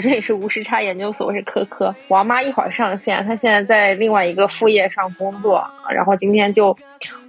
[0.00, 1.94] 这里是无时差研究所，我是科科。
[2.08, 6.76] 王妈一会儿上线，她现在在另外一个副业上工作，然后今天就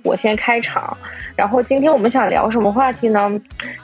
[0.04, 0.98] 我先开场。
[1.36, 3.30] 然后今天我们想聊什么话题呢？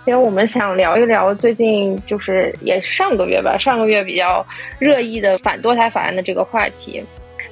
[0.05, 4.45] 因为我们想聊一聊最近就是也上个月吧，上个月比较
[4.79, 7.03] 热议的反堕胎法案的这个话题。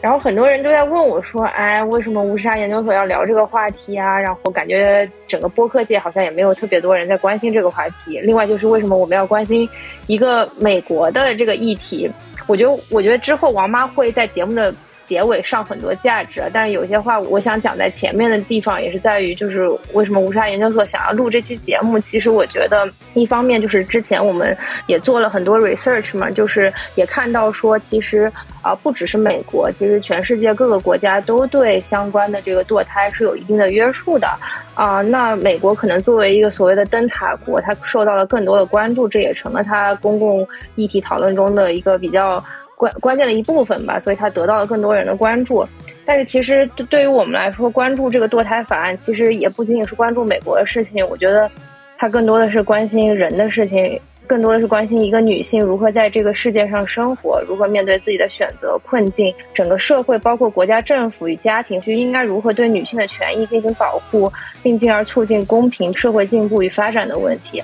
[0.06, 8.20] 然后很多人都在问我说：“哎，为什么无沙研究所要聊这个话题啊？”然后感觉整个播客界好像也没有特别多人在关心这个话题。
[8.20, 9.68] 另外就是为什么我们要关心
[10.06, 12.08] 一个美国的这个议题？
[12.46, 14.72] 我觉得，我觉得之后王妈会在节目的。
[15.06, 22.00] 结尾上很多价值，但是有些话我想讲在前面的地方，也是在于就是为什么无沙研究所想要录这期节目。
[22.00, 28.32] 其实我觉得一方面就是之前我们也做了很多 research 嘛，就是也看到说其实
[28.62, 34.28] 啊不只是美国，其实全世界各个国家都对相关的这个堕胎是有一定的约束的
[34.74, 35.02] 啊。
[35.02, 42.44] 那美国可能作为一个所谓的灯塔国，它受到了更多的关注，这也成了它公共议题讨论中的一个比较。
[42.76, 45.66] 关关键的一部分吧，所以它得到了更多人的关注。
[46.06, 51.08] 但是其实对于我们来说，关注这个堕胎法案，其实也不仅仅是关注美国的事情。
[51.08, 51.50] 我觉得，
[51.98, 64.32] 它更多的是关心人的事情，更多的是关心一个女性如何在这个世界上生活，如何面对自己的选择困境，整个社会包括国家政府与家庭，就应该如何对女性的权益进行保护，
[64.62, 67.64] 并进而促进公平社会进步与发展的问题。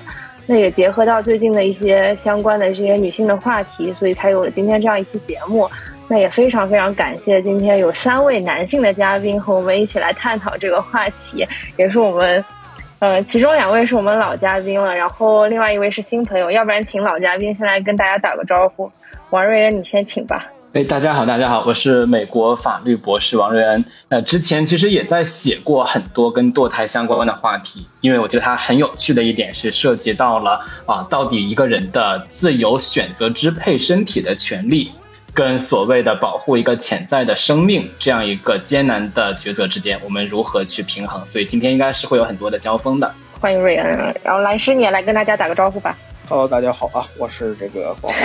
[0.52, 5.66] 那也结合到最近的一些相关的这些女性的话题，所以才有了今天这样一期节目。
[6.08, 11.46] 那也非常非常感谢今天有三位男性的嘉宾和我们一起来探讨这个话题，
[11.78, 12.44] 也是我们，
[12.98, 16.50] 呃，其中两位是我们老嘉宾了，然后另外一位是新朋友。
[16.50, 18.92] 要不然请老嘉宾先来跟大家打个招呼，
[19.30, 20.44] 王瑞恩，你先请吧。
[20.74, 23.84] 哎，大家好，大家好，我是美国法律博士王瑞恩。
[24.08, 34.90] 呃，之前其实也在写过很多跟堕胎相关的话题，因为我觉得它很有趣的一点是涉及到了啊，到底一个人的自由选择支配身体的权利，
[35.34, 41.22] 跟所谓的保护一个潜在的生命这样一个艰难的抉择之间，我们如何去平衡？
[41.26, 43.14] 所以今天应该是会有很多的交锋的。
[43.38, 45.94] 欢迎瑞恩，然后蓝师你也来跟大家打个招呼吧。
[46.30, 48.18] Hello，大家好啊，我是这个黄浩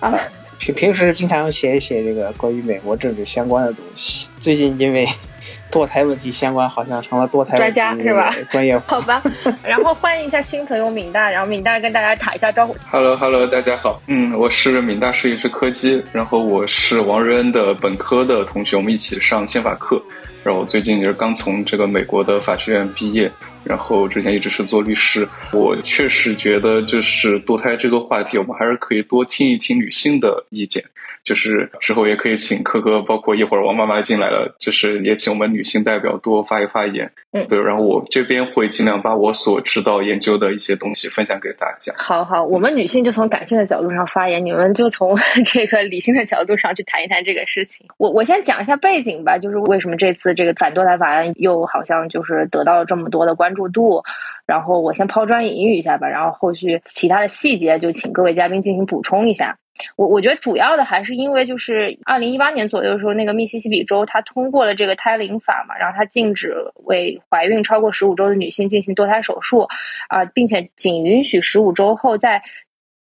[0.00, 0.10] 然。
[0.12, 0.20] 啊。
[0.58, 4.26] 平平时经常写一写这个关于美国政治相关的东西。
[4.38, 5.06] 最近因为
[5.70, 8.34] 堕胎问题相关，好像成了堕胎专家是吧？
[8.50, 9.22] 专业 好吧。
[9.62, 12.74] 然后欢迎一下新朋友敏大，然后敏大跟大家打一下招呼。
[12.90, 14.00] Hello，Hello，大家好。
[14.06, 20.00] 嗯，我是敏大设计师柯基，然后我是王瑞恩的本科的同学，我们一起上宪法课。
[20.42, 23.30] 然后我最近也是刚从这个美国的法学院毕业。
[23.66, 30.84] 然后之前一直是做律师，我确实觉得就是堕胎这个话题，我们还是可以多听一听女性的意见。
[31.26, 37.10] 就是之后也可以请科科，包括一会儿王妈妈进来了，就是也请我们女性代表多发一发言。
[37.32, 41.92] 嗯，对，然后我这边会尽量把我所知道研究的一些东西分享给大家。
[41.98, 47.88] 好好，我们女性就从感性的角度上发言，你们就从 这个理性的角度上去谈一谈这个事情。
[47.98, 54.04] 我我先讲一下背景吧，就是为什么这次这个反堕胎法案又好像就是得到了这么多的关注度。
[54.46, 59.58] 然后我先抛砖引玉一下吧，然后后续其他的细节就请各位嘉宾进行补充一下。
[59.96, 66.54] 我我觉得主要的还是因为就是二零一八年左右的时候，那个密西西比州它通过了这个胎龄法嘛，然后它禁止
[66.84, 69.68] 为怀孕超过十五周的女性进行堕胎手术，
[70.08, 72.42] 啊，并且仅允许十五周后在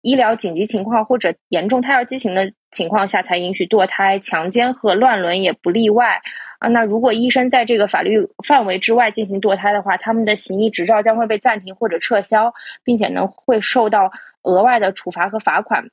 [0.01, 6.21] 医疗紧急情况或者严重胎儿畸形的情况下才允许堕胎，强奸和乱伦也不例外
[6.59, 6.67] 啊。
[6.67, 12.53] 那如果医生在这个法律范围之外进行堕胎的话，他们的行医执照将会被暂停或者撤销，
[12.83, 14.11] 并且呢会受到
[14.43, 15.89] 额外的处罚和罚款。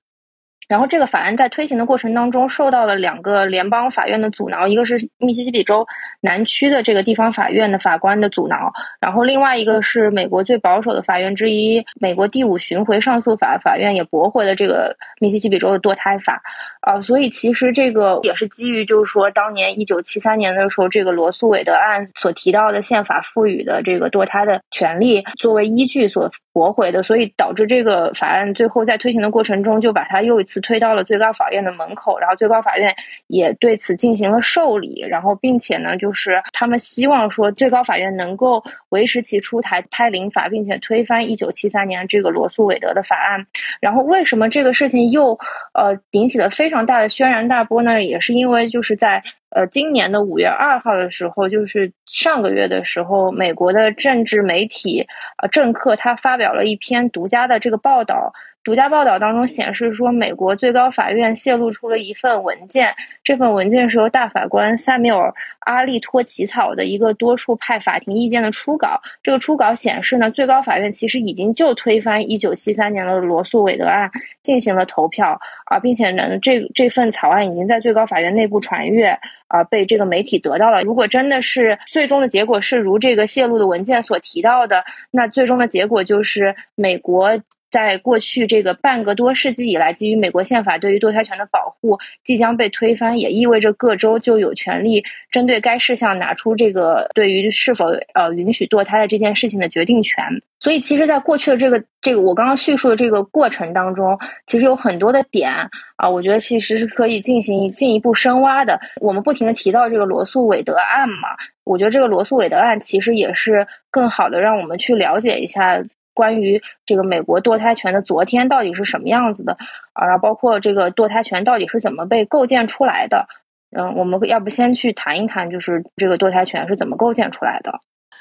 [0.72, 5.86] 然后这个法案在推行的过程当中受到了两个联邦法院的阻挠，一个是密西西比州
[6.22, 16.40] 南区的这个地方法院的法官的阻挠，然后另外一个是美国最保守的法院之一，美国第五巡回上诉法法院也驳回了这个密西西比州的堕胎法。
[16.80, 32.94] 啊，所以其实这个也是基于，就是说，当年一九七三年的时候，这个罗素韦德案所提到的宪法赋予的这个堕胎的权利作为依据所驳回的，所以导致这个法案最后在推行的过程中，就把它又一次推到了最高法院的门口，然后最高法院
[33.26, 43.46] 也对此进行了受理，然后并且呢，就是他们希望说最高法院能够维持其出台胎龄法，并且推翻一九七三年这个罗素韦德的法案。
[43.80, 45.38] 然后为什么这个事情又
[45.74, 55.06] 呃引起了非常大的轩然大波呢，也是因为就是在呃今年的五月二号的时候，就是上个月的时候，美国的政治媒体
[55.42, 58.32] 呃政客他发表了一篇独家的这个报道，
[58.64, 62.94] 独家报道当中显示说，美国最高法院泄露出了一份文件，
[63.24, 69.00] 这份文件是由大法官萨缪尔·阿利托起草的一个多数派法庭意见的初稿。
[69.20, 74.12] 这个初稿显示呢，最高法院其实已经就推翻1973年的罗素韦德案
[74.44, 79.18] 进行了投票啊，并且呢，这这份草案已经在最高法院内部传阅
[79.48, 80.82] 啊，被这个媒体得到了。
[80.82, 87.40] 如果真的是最终的结果是如这个泄露的文件所提到的，那最终的结果就是美国。
[87.72, 100.22] 在过去这个半个多世纪以来，基于美国宪法对于堕胎权的保护即将被推翻，也意味着各州就有权利针对该事项拿出这个对于是否呃允许堕胎的这件事情的决定权。
[100.60, 108.78] 所以，其实，在过去的这个这个我刚刚叙述的这个过程当中，其实有很多的点啊，我觉得其实是可以进行进一步深挖的。
[109.00, 111.30] 我们不停的提到这个罗素韦德案嘛，
[111.64, 115.82] 我觉得这个罗素韦德案其实也是更好的让我们去了解一下。
[116.14, 119.56] 关于这个美国堕胎权的昨天到底是什么样子的
[119.92, 120.18] 啊？
[120.18, 123.28] 包括这个堕胎权到底是怎么被构建出来的？
[123.74, 127.80] 嗯，我们要不先去谈一谈，就是这个堕胎权是怎么构建出来的？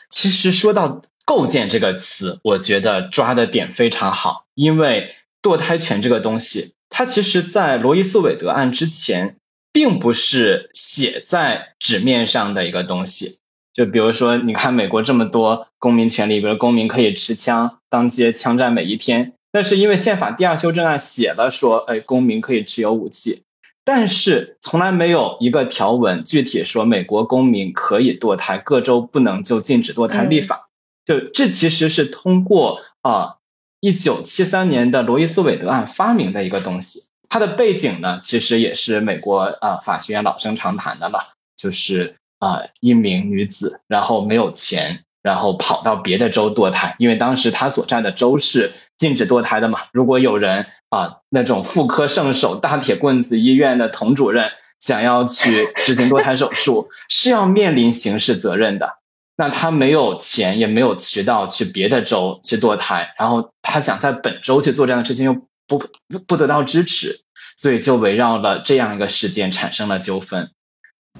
[0.09, 9.35] 其实说到“构建”这个词，我觉得抓的点非常好，因为堕胎权这个东西，它其实在罗伊诉韦德案之前，
[9.73, 13.39] 并不是写在纸面上的一个东西。
[13.73, 23.43] 就比如说，你看美国这么多公民权利，比如公民可以持枪当街枪战每一天，那是因为宪法第二修正案写了说，哎，公民可以持有武器，
[23.85, 30.67] 但是从来没有一个条文具体说美国公民可以堕胎，各州不能就禁止堕胎立法。
[31.05, 33.37] 就这其实是通过啊，
[33.79, 42.17] 一九七三年的罗伊斯韦德案发明的一个东西，它的背景呢，其实也是美国啊法学院老生常谈的了，就是。
[42.41, 49.81] 啊，一名女子，然后没有钱，然后跑到别的州堕胎，因为当时她所在的州是禁止堕胎的嘛。
[49.93, 54.49] 如果有人啊，那种妇科圣手、大铁棍子医院的童主任
[54.79, 58.97] 想要去执行堕胎手术，是要面临刑事责任的。
[59.37, 65.37] 那他没有钱，也没有渠道去别的州去堕胎，然后他想在本州去做这样的事情，又
[65.67, 65.83] 不
[66.27, 67.21] 不得到支持，
[67.55, 70.49] 所以就围绕了这样一个事件产生了纠纷。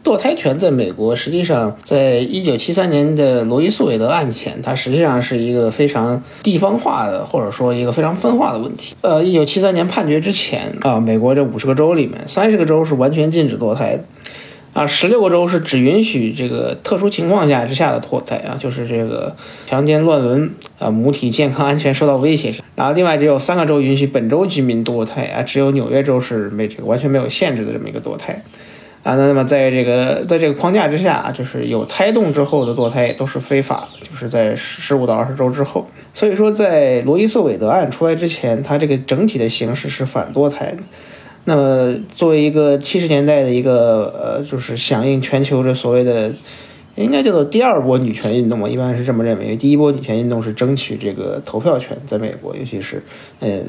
[0.03, 8.95] 堕胎权在美国，实际上在一九七三年的罗伊诉韦德案前，它实际上是一个非常地方化的，或者说一个非常分化的问题。
[9.01, 14.03] 呃，一九七三年判决之前啊，美国这五十个州里面，三十个州是完全禁止堕胎的，
[14.73, 19.33] 啊，十六个州是只允许这个特殊情况下之下的堕胎啊，就是这个
[19.67, 22.65] 强奸、乱伦啊，母体健康安全受到威胁上。
[22.75, 28.43] 然后另外只有三个州允许本州居民堕胎啊，只有纽约州是没这个完全没有限制的这么一个堕胎。
[29.03, 35.87] 啊，那那么在这个在这个框架之下，就是有胎动之后的堕胎都是非法的，就是在十五到二十周之后。
[36.13, 40.83] 所以说，在罗伊斯韦德案出来之前，它这个整体的形式是反堕胎的。
[41.45, 46.31] 那么，作为一个七十年代的一个呃，就是响应全球这所谓的
[46.93, 49.55] 应该叫做第二波女权运动嘛，一般是这么认为。
[49.55, 53.01] 第一波女权运动是争取这个投票权，在美国，尤其是
[53.39, 53.59] 呃，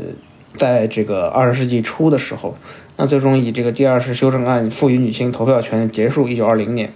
[0.56, 2.54] 在这个二十世纪初的时候。
[2.99, 6.28] 那最终以这个第二次修正案赋予女性投票权结束。
[6.28, 6.93] 一九二零年，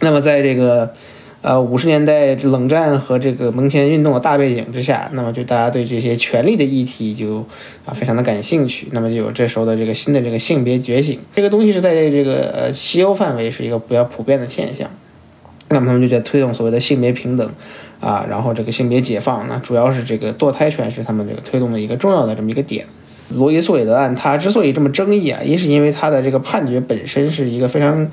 [0.00, 0.92] 那么在这个
[1.40, 7.38] 呃五十年代冷战和这个蒙恬运动的大背景之下，那么就大家对这些权利的议题就
[7.86, 8.88] 啊非常的感兴趣。
[8.92, 14.88] 那么就有这时候的这个新的这个性别觉醒，这个东西是在这个呃西欧范围是一个比较普遍的现象。
[15.70, 17.50] 那么他们就在推动所谓的性别平等
[18.00, 22.84] 啊，然后这个性别解放，呢主要是这个堕胎权是他们这个推动的一个重要的这么一个点。
[23.34, 28.08] 罗伊诉韦德案，它之所以这么争议啊，一是因为它的这个判决本身是一个非常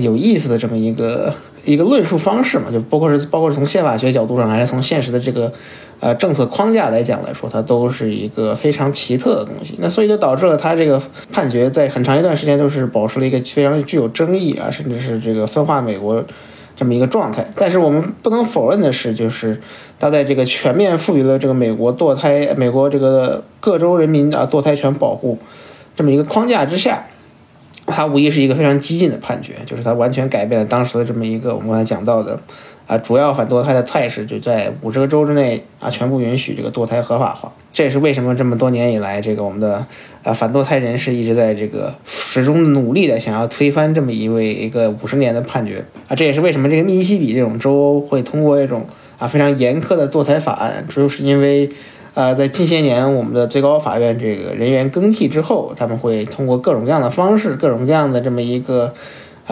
[0.00, 1.34] 有意思的这么一个
[1.64, 5.52] 一个论述方式嘛，就包括是包括是从宪法学角度上，还是从现实的这个
[5.98, 9.74] 呃政策框架来讲来说，它都是一个非常奇特的东西。
[9.78, 16.24] 那所以就导致了它这个判决在很长一段时间都是保持了一个非常具有争议啊，甚至是这个分化美国。
[16.82, 19.60] 这么一个状态，但是我们不能否认的是，就是
[20.00, 25.38] 他在这个全面赋予了这个美国堕胎、美国这个各州人民啊堕胎权保护
[25.94, 27.06] 这么一个框架之下，
[27.86, 32.36] 他无疑是一个非常激进的判决，就是他完全改变了当时的这么一个我们刚才讲到的。
[32.92, 37.50] 啊，主要反堕胎的态势就在五十个州之内啊，全部允许这个堕胎合法化。
[37.72, 39.86] 这也是为什么这么多年以来，这个我们的
[40.22, 46.14] 啊反堕胎人士一直在这个始终努力的想要推翻这么一位一个五十年的判决啊。
[46.14, 48.86] 这也是为什么这个密西西比这种州会通过一种
[49.18, 51.70] 啊非常严苛的堕胎法案，就是因为
[52.12, 58.92] 啊在近些年我们的最高法院这个人员更替之后，他们会通过各种各样的方式，各种各样的这么一个。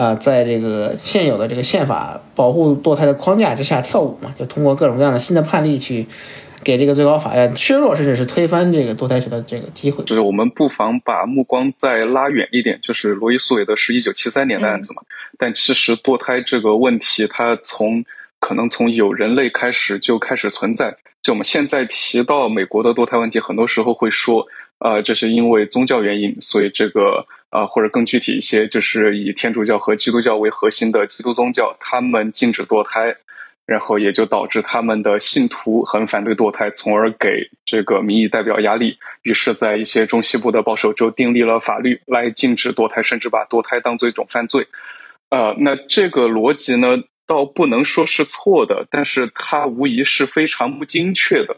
[0.01, 6.07] 啊，在这个现有的这个宪法保护堕胎的框架之下跳舞嘛，就通过各种各样的新的判例去，
[6.63, 10.03] 给这个最高法院削弱甚至是推翻这个堕胎权的这个机会。
[10.05, 15.03] 就是我们不妨把目光再拉远一点，就是罗伊诉韦德是一九七三年的案子嘛，
[15.37, 18.03] 但其实堕胎这个问题，它从
[18.39, 20.97] 可能从有人类开始就开始存在。
[21.21, 24.47] 就我们现在提到美国的堕胎问题，很多时候会说，
[24.79, 33.15] 呃，这是因为宗教原因，所以这个呃，或者更具体一些，就是以天主教和基督教为核心的基督宗教，他们禁止堕胎，
[33.65, 44.67] 然后也就导致他们的信徒很反对堕胎，从而给这个民意代表压力，于是，在一些中西部的保守州订立了法律来禁止堕胎，甚至把堕胎当做一种犯罪。
[45.29, 47.03] 呃，那这个逻辑呢？
[47.27, 51.55] 倒不能说是错的，但是它无疑是非常不精确的。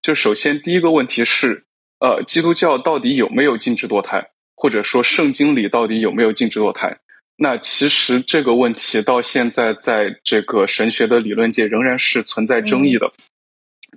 [0.00, 1.64] 就首先第一个问题是，
[1.98, 6.98] 呃，基督教到底有没有禁止堕胎，或者说圣经里到底有没有禁止堕胎？
[7.36, 13.12] 那其实这个问题到现在在这个神学的理论界仍然是存在争议的。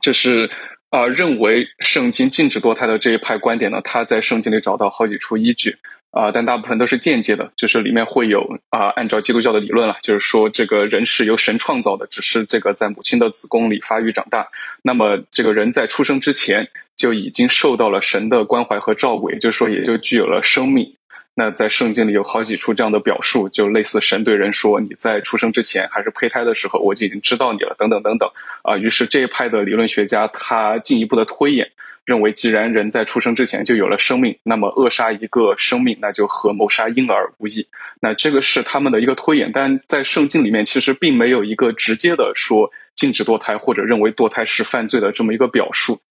[0.01, 0.51] 这是
[0.89, 5.77] 啊，认为圣经禁止堕胎的这一派观点呢，他在圣经里找到好几处依据。
[6.11, 14.49] 啊，但大部分都是间接的，就是里面会有啊，按照基督教的理论了，就是说这个人是由神创造的，只是这个在母亲的子宫里发育长大。
[14.81, 16.67] 那么这个人在出生之前
[16.99, 20.97] 就已经受到了神的关怀和照顾，也就是说也就具有了生命。
[21.33, 28.29] 那在圣经里有好几处这样的表述，就类似神对人说：“你在出生之前还是胚胎的时候，我就已经知道你了。”等等等等。
[28.63, 31.71] 啊，于是这一派的理论学家他进一步的推演。
[32.03, 37.67] 认为，既然人在出生之前就有了生命，那么扼杀一个生命，那就和谋杀婴儿无异。
[38.01, 46.01] 那这个是他们的一个推演，但在圣经里面其实并没有一个直接的说禁止堕胎或者认为堕胎是犯罪的这么一个表述。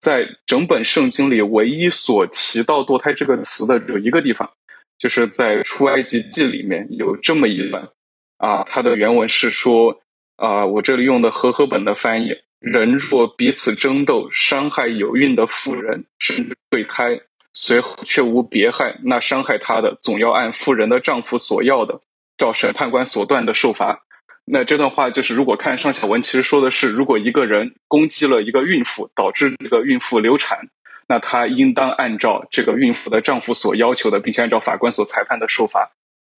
[0.00, 4.50] 在整本圣经里，唯一所提到堕胎这个词的有一个地方，
[4.98, 7.88] 就是在出埃及记里面有这么一段
[8.36, 10.00] 啊，它的原文是说
[10.36, 12.36] 啊，我这里用的和合本的翻译。
[12.60, 17.20] 人若彼此争斗，伤害有孕的妇人，甚至堕胎，
[17.52, 22.00] 随后却无别害，那伤害她的，总要按妇人的丈夫所要的，
[22.36, 24.04] 照审判官所断的受罚。
[24.50, 30.68] 那这段话就是，如果看上下文，其实说的是，如果一个人攻击了一个孕妇，导致这个孕妇流产，
[31.06, 35.90] 那她应当按照这个孕妇的丈夫所要求的，并且按照法官所裁判的受罚。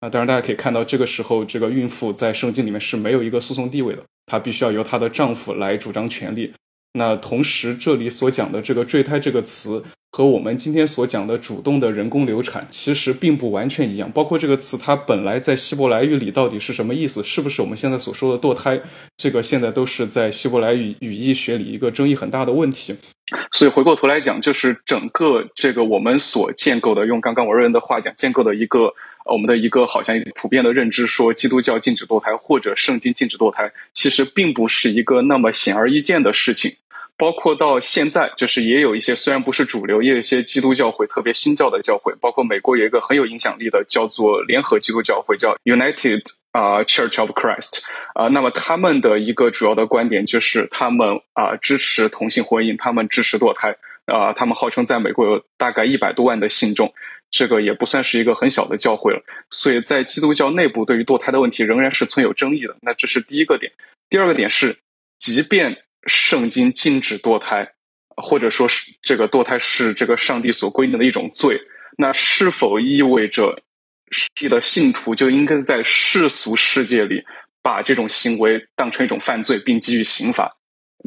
[0.02, 4.04] 那，当然大家可以看到，这个时候这个孕妇在圣经里面是没有一个诉讼地位的。
[4.26, 6.54] 她必须要由她的丈夫来主张权利。
[6.94, 14.12] 那同时，这里所讲的这个“坠胎”这个词，和我们今天所讲的主动的人工流产，其实并不完全一样。
[14.12, 17.24] 包括这个词，它本来在希伯来语里到底是什么意思？
[17.24, 18.82] 是不是我们现在所说的堕胎？
[19.18, 22.96] 这个现在都是在希伯来语语义学里一个争议很大的问题。
[23.52, 28.94] 所以回过头来讲，就是整个这个我们所建构的，用刚刚我认的话讲，建构的一个。
[29.32, 36.72] 我们的一个好像普遍的认知说，基督教禁止堕胎或者圣经禁止堕胎，其实并不是一个那么显而易见的事情。
[37.18, 46.22] 包括到现在，就是也有一些虽然不是主流，也有一些基督教会特别新教的教会，包括美国有一个很有影响力的叫做联合基督教会，叫 United
[46.54, 47.84] 啊 Church of Christ
[48.14, 48.30] 啊。
[48.30, 54.32] 那么他们的一个主要的观点就是他们啊支持同性婚姻，他们支持堕胎啊。
[54.32, 56.94] 他们号称在美国有大概一百多万的信众。
[57.32, 59.22] 这个也不算是一个很小的教会了，
[59.52, 62.76] 所以在基督教内部对于堕胎的问题仍然是存有争议的。
[62.82, 63.72] 那这是第一个点。
[64.10, 64.78] 第二个点是，
[65.20, 67.74] 即便圣经禁止堕胎，
[68.16, 71.62] 或者说是这个堕胎是这个上帝所规定的一种罪，
[71.98, 73.62] 那是否意味着
[74.10, 77.24] 上帝的信徒就应该在世俗世界里
[77.62, 80.58] 把这种行为当成一种犯罪，并给予刑罚？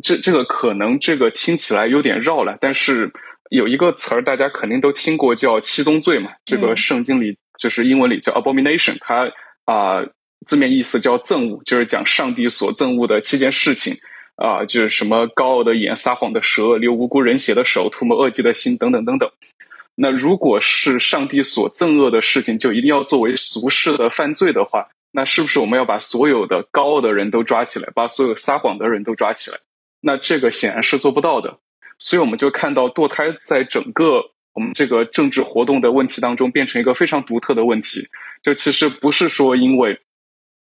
[0.03, 3.13] 这这个可能这个听起来有点绕了，但是。
[3.53, 6.31] 有一个词儿大家肯定都听过，叫七宗罪嘛。
[6.47, 9.31] 这个圣经里就是英文里叫 abomination，它
[9.67, 10.07] 啊
[10.47, 13.97] 字面意思叫憎恶，就是讲上帝所憎恶的七件事情
[14.37, 19.31] 啊，就是什么高傲的眼、撒谎的舌、流无辜人血的手、涂抹恶迹的心等等等等。
[19.95, 29.59] 那如果是上帝所憎恶的事情，就一定要作为俗世的犯罪的话，那是不是我们要把所有的高傲的人都抓起来，把所有撒谎的人都抓起来？
[30.01, 31.59] 那这个显然是做不到的。
[32.05, 38.09] 所以我们就看到堕胎在整个我们这个政治活动的问题当中变成一个非常独特的问题。
[38.43, 40.01] 就其实不是说因为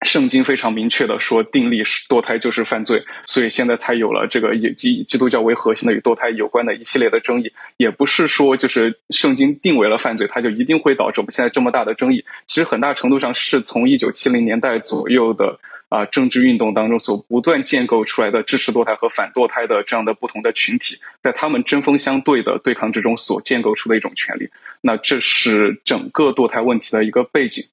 [0.05, 7.51] 圣经非常明确的说定立堕胎就是犯罪，所以现在才有了这个以基基督教为核心的与堕胎有关的一系列的争议。
[7.77, 12.25] 也不是说就是圣经定为了犯罪，它就一定会导致我们现在这么大的争议。
[12.45, 15.59] 其实很大程度上是从一九七零年代左右的。
[15.93, 24.49] 啊，政治运动当中所不断建构出来的支持堕胎和反堕胎的这样的不同的群体，在他们针锋相对的对抗之中所建构出的一种权利，
[24.81, 27.65] 那这是整个堕胎问题的一个背景。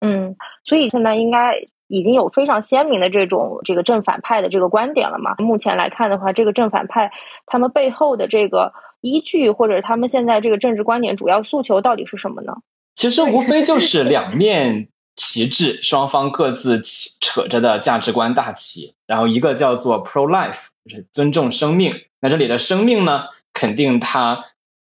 [0.00, 5.34] 嗯，所以现在应该已经有非常鲜明的这种这个正反派的这个观点了嘛。
[5.36, 7.12] 目前来看的话，这个正反派
[7.44, 12.54] 他们背后的这个依据，或者他们现在这个政治观点主要诉求到底是什么呢？
[12.94, 16.82] 其实无非就是两面旗帜，双方各自
[17.20, 18.94] 扯着的价值观大旗。
[19.06, 22.02] 然后一个叫做 pro life，就是尊重生命。
[22.20, 24.44] 那这里的生命呢，肯定它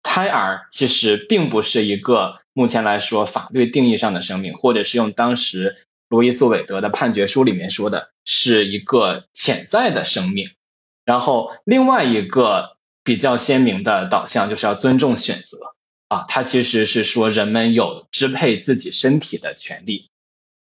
[0.04, 10.50] 胎儿其实并不是一个目前来说法律定义上的生命，或者是用当时罗伊诉韦德的判决书里面说的是一个潜在的生命。
[11.06, 15.76] 然后另外一个比较鲜明的导向就是要尊重选择。
[16.08, 20.12] 啊，它其实是说人们有支配自己身体的权利，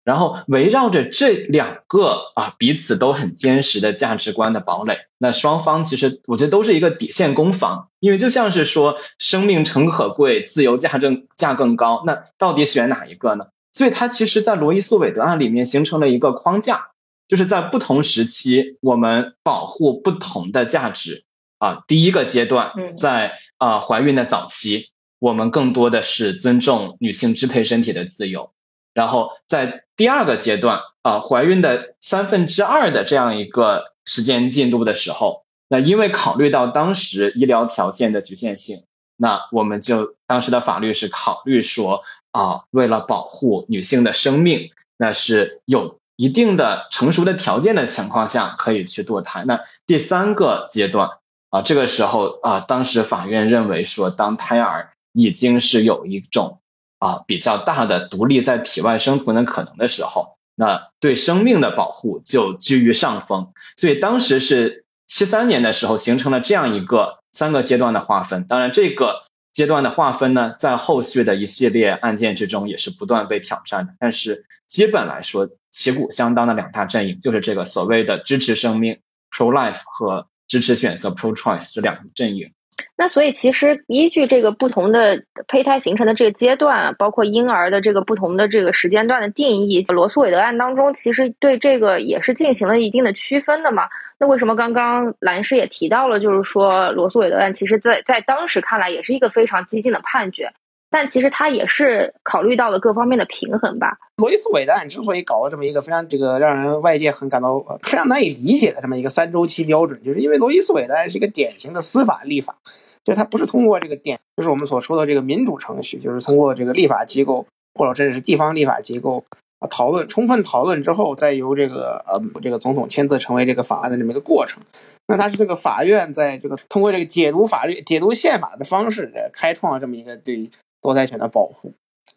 [0.10, 13.50] 然后围绕着这两个啊彼此都很坚实的价值观的堡垒，那双方其实我觉得都是一个底线攻防，因为就像是说生命诚可贵，自由价更价更高，那到底选哪一个呢？
[13.72, 16.88] 所以它其实，在罗伊诉韦德案里面形成了一个框架，
[17.28, 21.24] 就是在不同时期我们保护不同的价值
[21.60, 21.84] 啊。
[21.88, 24.90] 第一个阶段，在啊怀孕的早期。
[25.20, 28.54] 我们更多的是尊重女性支配身体的自由，
[28.94, 38.86] 然后在第二个阶段啊，怀孕的三分之二的这样一个时间进度的时候，那因为考虑到当时医疗条件的局限性，
[39.18, 49.44] 那我们就当时的法律是考虑说啊，为了保护女性的生命，那是有一定的成熟的条件的情况下可以去堕胎。
[49.46, 51.10] 那第三个阶段
[51.50, 56.62] 啊，这个时候啊，当时法院认为说，当胎儿已经是有一种
[57.00, 63.54] 啊比较大的独立在体外生存的可能的时候，那对生命的保护就居于上风。
[63.76, 68.46] 所以当时是七三年的时候形成了这样一个三个阶段的划分。
[68.46, 73.94] 当然，这个阶段的划分呢，在后续的一系列案件之中也是不断被挑战的。
[74.00, 79.00] 但是基本来说，旗鼓相当的两大阵营就是这个所谓的支持生命
[79.32, 82.52] （pro life） 和支持选择 （pro choice） 这两个阵营。
[82.98, 93.90] 那所以其实依据这个不同的胚胎形成的这个阶段，包括婴儿的这个不同的这个时间段的定义，罗素韦德案当中其实对这个也是进行了一定的区分的嘛。
[94.20, 100.52] 那为什么刚刚兰师也提到了，就是说罗素韦德案其实在在当时看来也是一个非常激进的判决。
[100.92, 103.98] 但其实他也是考虑到了各方面的平衡吧。
[104.18, 112.56] 罗伊斯韦德案之所以搞了这么一个非常这个让人外界很感到非常难以理解的这么一个三周期标准，就是因为罗伊斯韦德是一个典型的司法立法，
[113.04, 119.24] 就是它不是通过这个典，就是我们所说的这个民主程序，就是通过这个立法机构或者甚至是地方立法机构
[119.60, 124.62] 啊讨论充分讨论之后，再由这个呃这个总统签字成为这个法案的这么一个过程。
[125.08, 130.50] 那它是这个法院在这个通过这个解读法律、解读宪法的方式，开创了这么一个对。
[130.82, 131.74] 堕胎权的保护，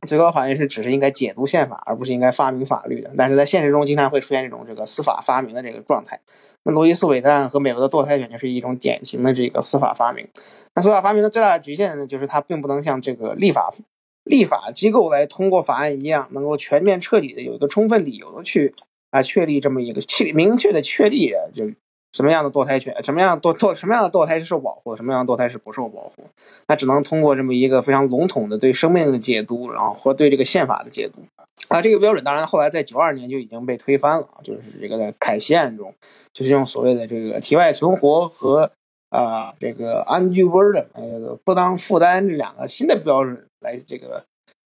[0.07, 3.11] 最高法院是只是应该解读宪法，而不是应该发明法律的。
[3.17, 6.21] 但是在现实中，经常会出现这种这个司法发明的这个状态。
[6.65, 10.29] 那罗伊诉韦德案和美国的堕胎权就是一种典型的这个司法发明。
[10.75, 13.71] 那司法发明的最大的局限呢，就是它并不能像这个立法
[14.25, 18.75] 立法机构来通过法案一样，能够全面彻底的有一个充分理由的去
[19.11, 21.65] 啊确立这么一个确明确的确立就。
[22.13, 22.95] 什么样的堕胎权？
[23.03, 23.75] 什么样堕堕？
[23.75, 24.95] 什么样的堕胎是受保护？
[24.95, 26.25] 什么样的堕胎是不受保护？
[26.69, 31.21] 那只能通过这么一个非常笼统的对生命的解读，然后或对这个宪法的解读
[31.69, 31.81] 啊。
[31.81, 35.95] 这个标准当然后来在九二年就已经被推翻了，就是这个在凯西案中，
[36.35, 38.71] 就是用所谓的这个体外存活和
[39.09, 44.23] 啊这个 undue burden 不当负担这两个新的标准来这个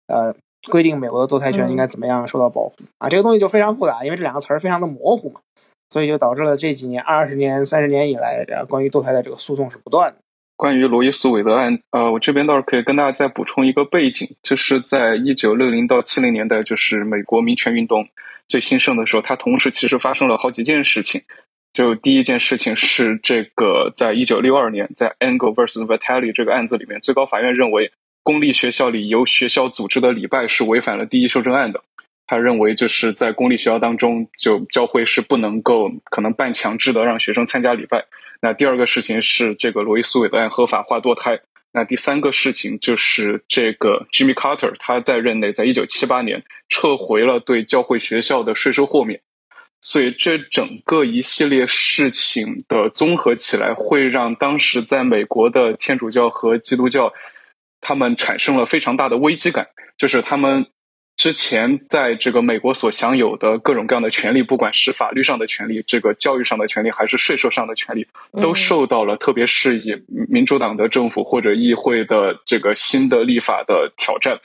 [0.09, 0.35] 呃
[0.71, 3.09] 规定美国的堕胎权应该怎么样受到保护啊。
[3.09, 5.41] 这个东西就非常复杂，因为这两个词儿非常的模糊嘛。
[5.91, 10.17] 所以就导致了这几年、二十年、三十年以来，这关于堕胎的这个诉讼是不断的。
[10.57, 18.07] 关于罗伊诉韦德案，呃，我这边倒是可以跟大家再补充一个背景，就是在一九六零到七零年代，就是美国民权运动
[18.47, 21.23] 最兴盛的时候，它同时其实发生了好几件事情。
[21.73, 31.83] 就第一件事情是这个，在一九六二年，在 Angle vs Vitali 这个案子里面，最高法院认为公立学校里由学校组织的礼拜是违反了第一修正案的。
[32.31, 38.07] 他认为，就是在公立学校当中，就教会是不能够可能半强制的让学生参加礼拜。
[38.41, 41.41] 那第二个事情是这个罗伊诉韦德案合法化堕胎。
[41.73, 49.23] 那第三个事情就是这个 Jimmy Carter 他在任内，在一九七八年撤回了对教会学校的税收豁免。
[49.81, 57.13] 所以这整个一系列事情的综合起来，会让当时在美国的天主教和基督教
[57.81, 59.67] 他们产生了非常大的危机感，
[59.99, 60.67] 就是他们。
[61.21, 68.07] 之前在这个美国所享有的各种各样的权利，不管是法律上的权利、这个教育上的权利，还是税收上的权利，
[68.41, 74.41] 都受到了特别是以民主党的政府或者议会的这个新的立法的挑战。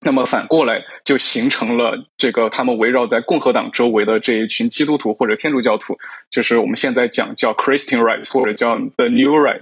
[0.00, 5.98] 那么反过来就形成了这个他们围绕在共和党周围的这一群基督徒或者天主教徒，
[6.30, 9.60] 就是我们现在讲叫 Christian Right 或者叫 The New Right，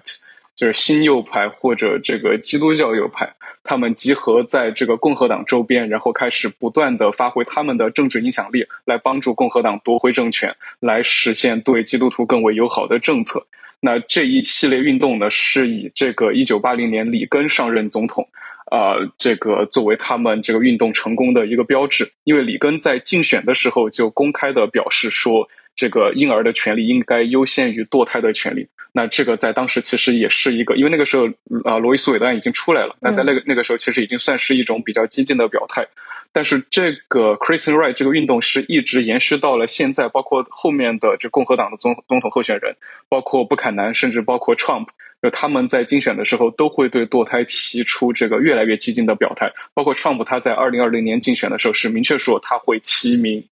[0.54, 3.34] 就是新右派或者这个基督教右派，
[3.66, 13.46] 他们集合在这个共和党周边，然后开始不断的发挥他们的政治影响力，来帮助共和党夺回政权，来实现对基督徒更为友好的政策。
[13.80, 18.28] 那这一系列运动呢，是以这个一九八零年里根上任总统。
[18.68, 28.66] 呃，这个作为他们这个运动成功的一个标志，因为里根在竞选的时候就公开的表示说，这个婴儿的权利应该优先于堕胎的权利。
[28.92, 31.28] 那这个在当时其实也是一个，因为那个时候
[31.64, 35.86] 呃罗伊诉韦德案已经出来了，那在那个那个时候其实已经算是一种比较激进的表态。
[36.32, 42.76] 但是这个 Christian Right 这个运动是一直延续到了现在，包括后面的这共和党的总总统候选人，
[43.08, 44.88] 包括布坎南，甚至包括 Trump。
[45.22, 49.50] 就他们在竞选的时候，都会对堕胎提出这个越来越激进的表态。
[49.72, 53.42] 包括 Trump，他在二零二零年竞选的时候是明确说他会提名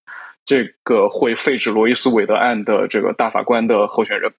[0.44, 4.32] 这个会废止罗伊斯韦德案的这个大法官的候选人。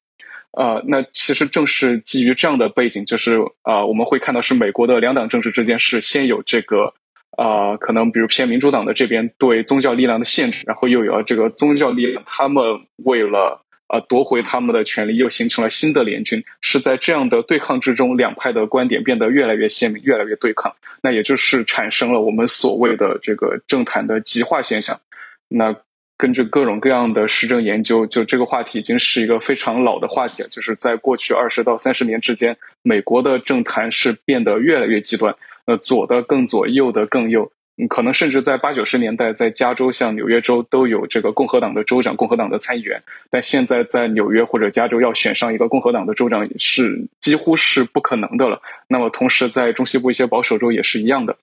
[0.51, 6.93] 呃，那其实正是基于这样的背景，就是啊，我们会看到是美国的两党政治之间是先有这个
[7.31, 12.63] 啊，可能比如偏民主党的这边对宗教力量的限制，然后又有了这个宗教力量，他们
[12.97, 13.61] 为了。
[13.87, 16.43] 啊，夺回他们的权利，又形成了新的联军。
[16.59, 20.75] 是在这样的对抗之中，两派的观点变得越来越鲜明，越来越对抗。
[21.03, 24.99] 那也就是产生了我们所谓的这个政坛的极化现象。
[25.47, 25.75] 那
[26.17, 30.49] 根据各种各样的实证研究，就这个话题已经是一个非常老的话题了。
[30.49, 37.51] 就是在过去二十到三十年之间，美国的政坛是变得越来越极端，呃，左的更左，右的更右。
[37.77, 48.61] 嗯，可能甚至在八九十年代，在加州、像纽约州都有这个共和党的州长、共和党的参议员，但现在在纽约或者加州要选上一个共和党的州长是几乎是不可能的了。
[48.87, 51.35] 那么，同时在中西部一些保守州也是一样的。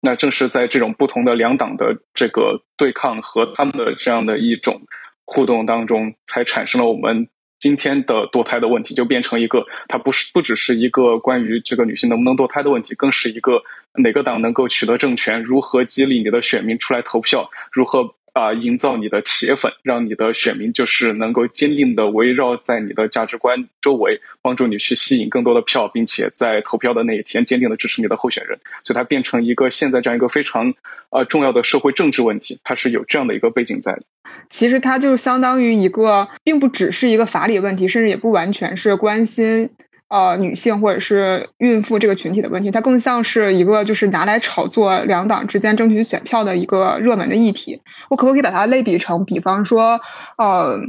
[0.00, 4.82] 那正是在这种不同的两党的这个对抗和他们的这样的一种
[5.24, 7.28] 互动当中，才产生了我们。
[7.58, 13.62] 今天的堕胎的问题就变成一个，它不是不只是一个关于这个女性能不能堕胎的问题，更是一个
[13.94, 28.58] 哪个党能够取得政权，如何激励你的选民出来投票，如何啊营造你的铁粉，让你的选民就是能够坚定的围绕在你的价值观周围，帮助你去吸引更多的票，并且在投票的那一天坚定的支持你的候选人。
[28.84, 30.74] 所以它变成一个现在这样一个非常
[31.08, 34.02] 呃重要的社会政治问题，它是有这样的一个背景在的。
[34.50, 39.70] 其实它就相当于一个，并不只是一个法理问题，甚至也不完全是关心
[40.08, 47.82] 呃女性或者是孕妇这个群体的问题，它更像是一个就是拿来炒作两党之间争取选票的一个热门的议题。
[48.08, 50.00] 我可不可以把它类比成，比方说
[50.38, 50.80] 呃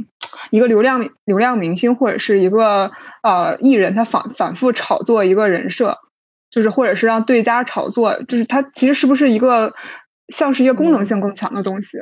[0.50, 5.98] 一个流量流量明星或者是一个呃艺人，他反反复炒作一个人设，
[6.50, 9.74] 就是或者是让对家炒作，就是它其实是不是一个
[10.28, 11.98] 像是一个功能性更强的东西？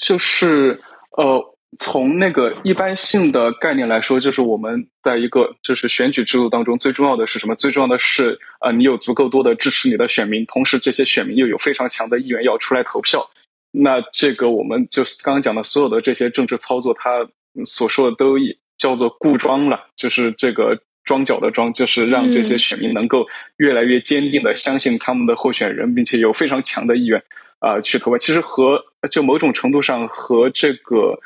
[0.00, 0.80] 就是
[1.16, 7.54] 呃，从那个一般性的概念来说，就是我们在一个就是选举制度当中，最重要的是什么？
[7.54, 13.30] 最重要的是呃，你有足够多的支持你的选民，同时这些选民又有非常强的意愿要出来投票。
[13.70, 17.28] 那这个我们就刚刚讲的所有的这些政治操作，它
[17.66, 18.36] 所说的都
[18.78, 23.26] 叫做固装了，就是这个装脚的装，就是让这些选民能够
[23.58, 27.22] 越来越坚定的相信他们的候选人，并且有非常强的意愿。
[27.60, 31.18] 啊，去投票其实和就某种程度上和这个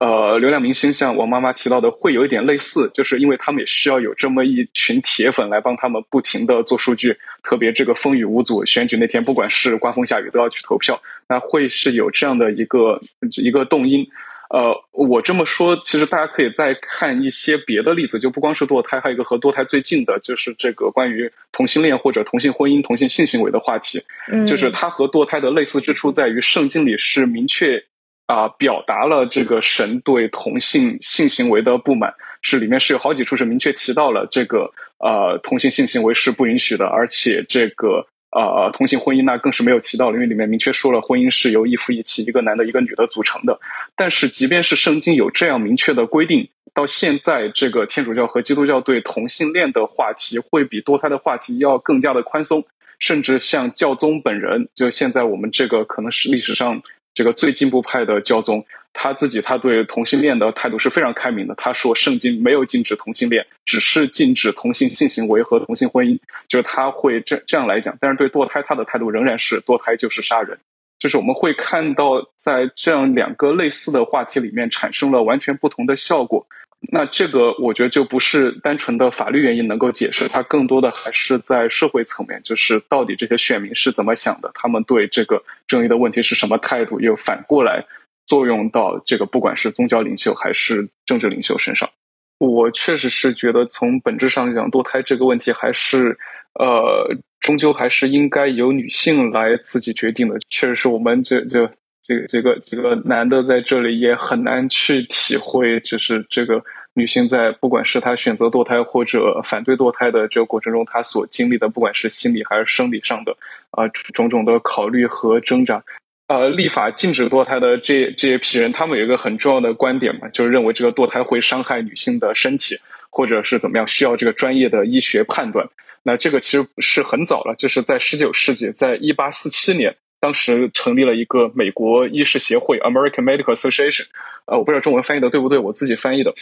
[0.00, 13.00] 呃流量明星像我妈妈提到的会有一点类似，就是因为他们也需要有这么一群铁粉来帮他们不停的做数据，特别这个风雨无阻，选举那天不管是刮风下雨都要去投票，那会是有这样的一个
[13.36, 14.08] 一个动因。
[14.48, 24.02] 呃，我这么说，其实大家可以再看一些别的例子，就不光是堕胎，还有一个和堕胎最近的，就是这个关于同性恋或者同性婚姻、同性性行为的话题。
[24.28, 27.84] 嗯，就是它和堕胎的类似之处在于，圣经里是明确
[28.30, 38.06] 啊表达了这个神对同性性行为的不满，是里面是有好几处是明确提到了这个呃同性性行为是不允许的，而且这个。
[38.32, 43.58] 呃，同性婚姻那更是没有提到，因为里面明确说了，婚姻是由一夫一妻，一个男的，一个女的组成的。
[43.96, 52.62] 但是，即便是圣经有这样明确的规定，到现在，这个天主教和基督教对同性恋的话题，会比堕胎的话题要更加的宽松，
[53.00, 56.82] 甚至像教宗本人，就现在我们这个可能是历史上
[57.14, 58.64] 这个最进步派的教宗。
[58.92, 61.54] 他自己他对同性恋的态度是非常开明的。
[61.54, 66.18] 他说，圣经没有禁止同性恋，只是禁止同性性行为和同性婚姻。
[66.48, 67.96] 就是他会这这样来讲。
[68.00, 70.58] 但是对堕胎，他的态度仍然是堕胎就是杀人。
[70.98, 76.48] 就是我们会看到，在这样两个类似的话题里面，产生了完全不同的效果。
[76.88, 87.84] 那这个我觉得就不是单纯的法律原因能够解释，它更多的还是在社会层面，就是到底这些选民是怎么想的，他们对这个争议的问题是什么态度，又反过来
[88.26, 91.90] 作用到这个不管是宗教领袖还是政治领袖身上。
[92.38, 96.18] 我确实是觉得从本质上讲，堕胎这个问题还是
[96.58, 100.40] 呃，终究还是应该由女性来自己决定的。
[100.48, 101.70] 确实是我们这这。
[102.10, 113.36] 这个这个这个男的在这里也很难去体会，就是这个女性在不管是她选择堕胎或者反对堕胎的这个过程中，她所经历的，不管是心理还是生理上的
[113.70, 115.84] 啊种种的考虑和挣扎。
[116.26, 122.76] 呃，立法禁止堕胎的这这一批人，他们有一个很重要的观点嘛，就是认为这个堕胎会伤害女性的身体，
[123.10, 125.68] 或者是怎么样，需要这个专业的医学判断。
[126.02, 129.96] 那这个其实是很早了，就是在十九世纪，在一八四七年。
[130.20, 134.06] 当时成立了一个美国医师协会 （American Medical Association），
[134.46, 136.34] 呃，我不知道中文翻译的对不对，我自己翻译的。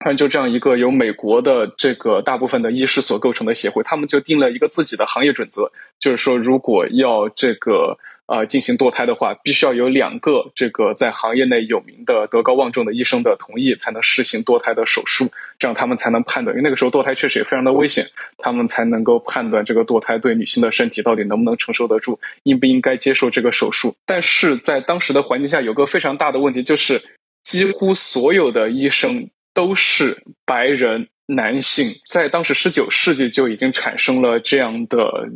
[0.00, 7.98] 看，就这样一个由美国的这个大部分的医师所构成的协会，他们就定了一个自己的行业准则，就是说，如果要这个。
[8.26, 15.26] 啊，进行堕胎的话，必须要有两个这个在行业内有名的、德高望重的医生的同意，才能实行堕胎的手术，
[15.64, 16.54] 这样他们才能判断。
[16.54, 18.04] 因为那个时候堕胎确实也非常的危险，
[18.36, 23.96] 他们才能够判断这个堕胎对女性的身体到底能不能承受得住，应不应该接受这个手术。
[24.04, 27.02] 但是在当时的环境下，有个非常大的问题，就是
[27.42, 35.30] 几乎所有的医生都是白人男性，在当时十九世纪就已经产生了这样的。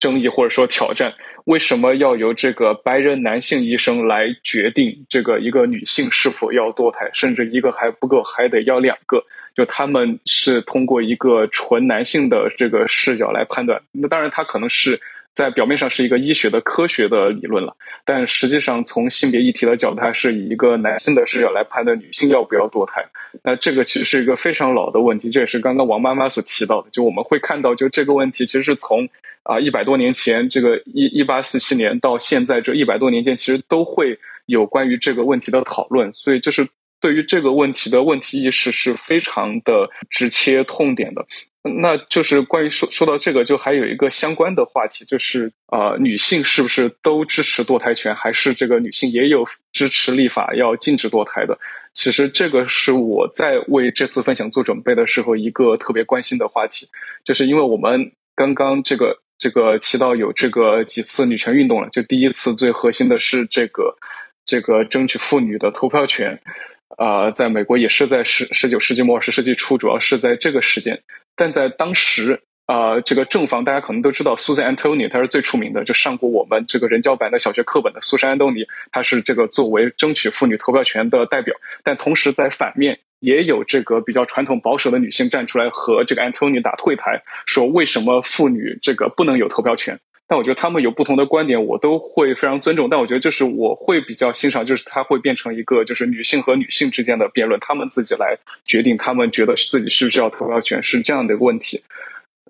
[0.00, 1.12] 争议或者说挑战，
[1.44, 9.26] 为什么要由这个白人男性医生来决定这个一个女性是否要堕胎，甚至一个还不够，还得要两个？
[9.54, 13.82] 就他们是通过一个纯男性的这个视角来判断。
[13.92, 15.00] 那当然，他可能是。
[15.32, 23.06] 在表面上是一个医学的科学的理论了，但实际上从性别议题的角度，它是以一个男性的视角来判断女性要不要堕胎。
[23.44, 26.90] 那这个其实是一个非常老的问题，这也是刚刚王妈妈所提到的。
[26.90, 29.08] 就我们会看到，就这个问题其实是从
[29.44, 36.12] 啊一百多年前，这个一一八四七年到现在这一百多年间，其实都会有关于这个问题的讨论。
[36.12, 36.66] 所以就是
[37.00, 41.26] 对于这个问题的问题意识是非常的直切痛点的。
[41.62, 51.58] 那就是关于说说到这个，就还有一个相关的话题，就是呃，女性是不是都支持堕胎权，还是这个女性也有支持立法要禁止堕胎的？
[51.92, 56.86] 其实这个是我在为这次分享做准备的时候一个特别关心的话题，
[57.24, 63.98] 就是因为我们刚刚这个这个提到有这个几次女权运动了，就第一次最核心的是这个
[64.46, 66.40] 这个争取妇女的投票权。
[66.98, 71.02] 呃，在美国也是在十十九世纪末十世纪初，主要是在这个时间。
[71.36, 81.54] 但在当时，啊，这个正方大家可能都知道，Susan Anthony，她是最出名的，就上过我们这个人教版的小学课本的苏珊安东尼，她是这个作为争取妇女投票权的代表。
[81.84, 90.00] 但同时在反面也有这个比较传统保守的女性站出来和这个 Antony 打退台，说为什么妇女这个不能有投票权？
[90.30, 92.88] 但我觉得他们有不同的观点，我都会非常尊重。
[92.88, 101.80] 但我觉得就是我会比较欣赏，就是它会变成一个就是女性和女性之间的辩论，他们自己来决定，他们觉得自己是不是要投票权，是这样的一个问题。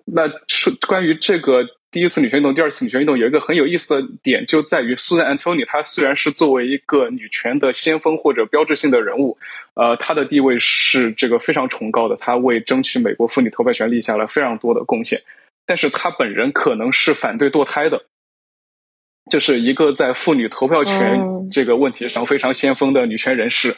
[0.05, 9.39] 那是关于这个第一次女权运动、第二次女权运动，有一个很有意思的点，就在于 Susan Anthony，她虽然是作为一个女权的先锋或者标志性的人物，
[9.73, 15.19] 呃，她的地位是这个非常崇高的，她为争取美国妇女投票权立下了非常多的贡献。
[15.65, 18.03] 但是他本人可能是反对堕胎的，
[19.31, 23.75] 就是一个在妇女投票权这个问题上非常先锋的女权人士，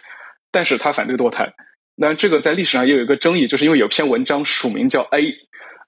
[0.52, 1.54] 但是他反对堕胎。
[1.96, 5.36] 那这个在历史上也有一个争议，就是因为有篇文章署名叫 A，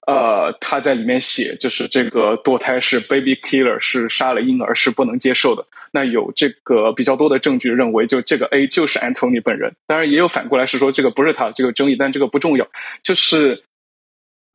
[0.05, 5.65] 呃，他在里面写就是这个堕胎是 baby killer，是杀了婴儿，是不能接受的。
[5.91, 9.75] 那有这个比较多的证据认为，就这个 A 就是 Antony 本人。
[9.87, 12.67] 当然也有反过来是说这个不是他，这个争议，但这个不重要，
[13.01, 13.63] 就是。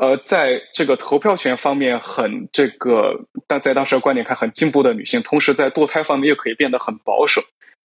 [0.00, 7.42] 呃，在这个投票权方面很这个，但在当时的观点看很进步的女性，同时在堕胎方面又可以变得很保守，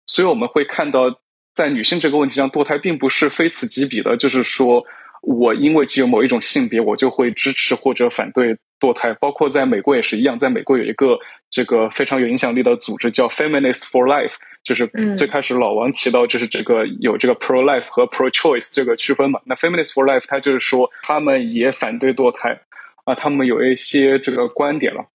[0.06, 1.20] 所以我们会看到，
[1.56, 4.86] 在女性这个问题上，堕胎并不是非此即彼的，就是说。
[5.26, 9.14] 我因为具有某一种性别，我就会支持或者反对堕胎。
[9.22, 11.18] 包括在美国也是一样，在美国有一个
[11.50, 19.40] 这个非常有影响力的组织叫 Feminist for Life，就是最开始老王提到就是这个有这个 pro life 和 pro choice 这个区分嘛。
[19.46, 22.60] 那 Feminist for Life 它就是说他们也反对堕胎
[23.06, 25.06] 啊，他们有一些这个观点了。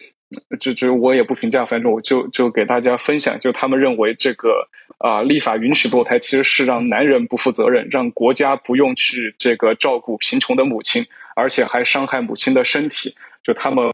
[0.60, 11.06] 这这我也不评价，反正我就就给大家分享，就他们认为这个啊，立法允许堕胎其实是让男人不负责任，让国家不用去这个照顾贫穷的母亲，
[11.38, 13.14] 而且还伤害母亲的身体。
[13.44, 13.90] 就他们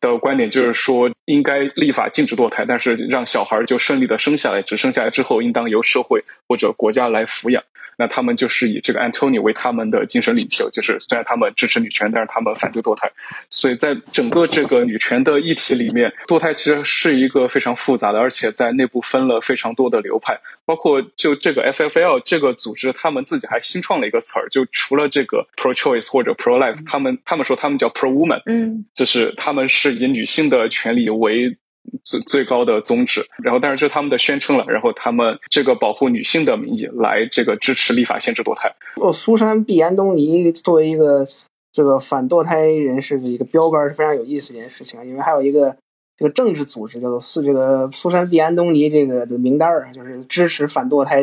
[0.00, 7.62] 的观点就是说，应该立法禁止堕胎，但是让小孩就顺利的生下来，只生下来之后应当由社会或者国家来抚养。
[7.98, 13.10] 那他们就是以这个 Antony 为他们的精神领袖，就是虽然他们支持女权，但是他们反对堕胎。
[13.50, 20.38] 所以在整个这个女权的议题里面，堕胎其实是一个非常复杂的，而且在内部分了非常多的流派。
[20.64, 31.56] 包括就这个 FFL 这个组织，他们自己还新创了一个词儿，就除了这个 pro choice 或者 pro life，他们他们说他们叫 pro woman，嗯，就是他们是以女性的权利为
[32.04, 33.26] 最最高的宗旨。
[33.42, 38.74] 然后，但是这是他们的宣称了，然后他们这个保护女性的名义来这个支持立法限制堕胎。
[38.96, 41.26] 哦，苏珊·毕安东尼作为一个
[41.72, 45.76] 这个反堕胎人士的一个标杆是非常有意思一件事情，因为还有一个。
[46.18, 51.22] 这个政治组织叫做苏这个苏珊·毕安东尼这个的名单儿，就是支持反堕胎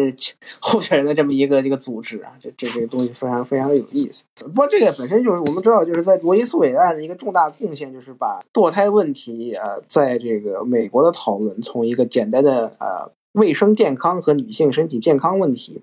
[0.61, 4.23] 候选人的这么一个这个组织啊，这这这个东西非常非常的有意思。
[4.37, 15.81] 不过这个本身就是我们知道，就是在罗伊诉韦案的一个重大贡献，就是把堕胎问题啊，在这个美国的讨论从一个简单的呃卫生健康和女性身体健康问题，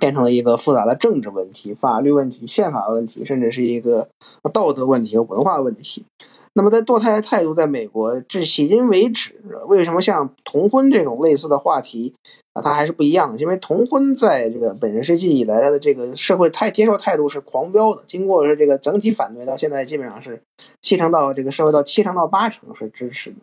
[0.00, 4.08] 变成了一个复杂的政治问题、法律问题、宪法问题，甚至是一个
[4.54, 6.06] 道德问题和文化问题。
[6.54, 12.14] 那么，在堕胎的态度，在美国至迄今为止，为什么像同婚这种类似的话题
[12.52, 13.38] 啊，它还是不一样的？
[13.38, 20.42] 因为同婚在这个本世纪以来，它的这个社会态接受态度是狂飙的，经过是这个整体反对，到现在基本上是
[20.82, 23.36] 七成到这个社会到七成到八成是支持的。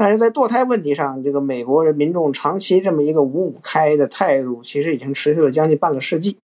[0.00, 6.38] 但是在堕胎问题上，这个美国人民众长期这么一个五五开的态度，其实已经持续了将近半个世纪。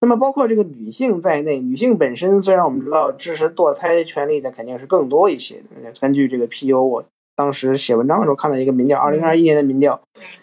[0.00, 5.92] 那么，包括这个女性在内，女性本身虽然我们知道支持堕胎权利的肯定是更多一些的。
[6.00, 7.04] 根据这个 PU，我
[7.36, 10.00] 当时写文章的时候看到一个民调，二零二一年的民调，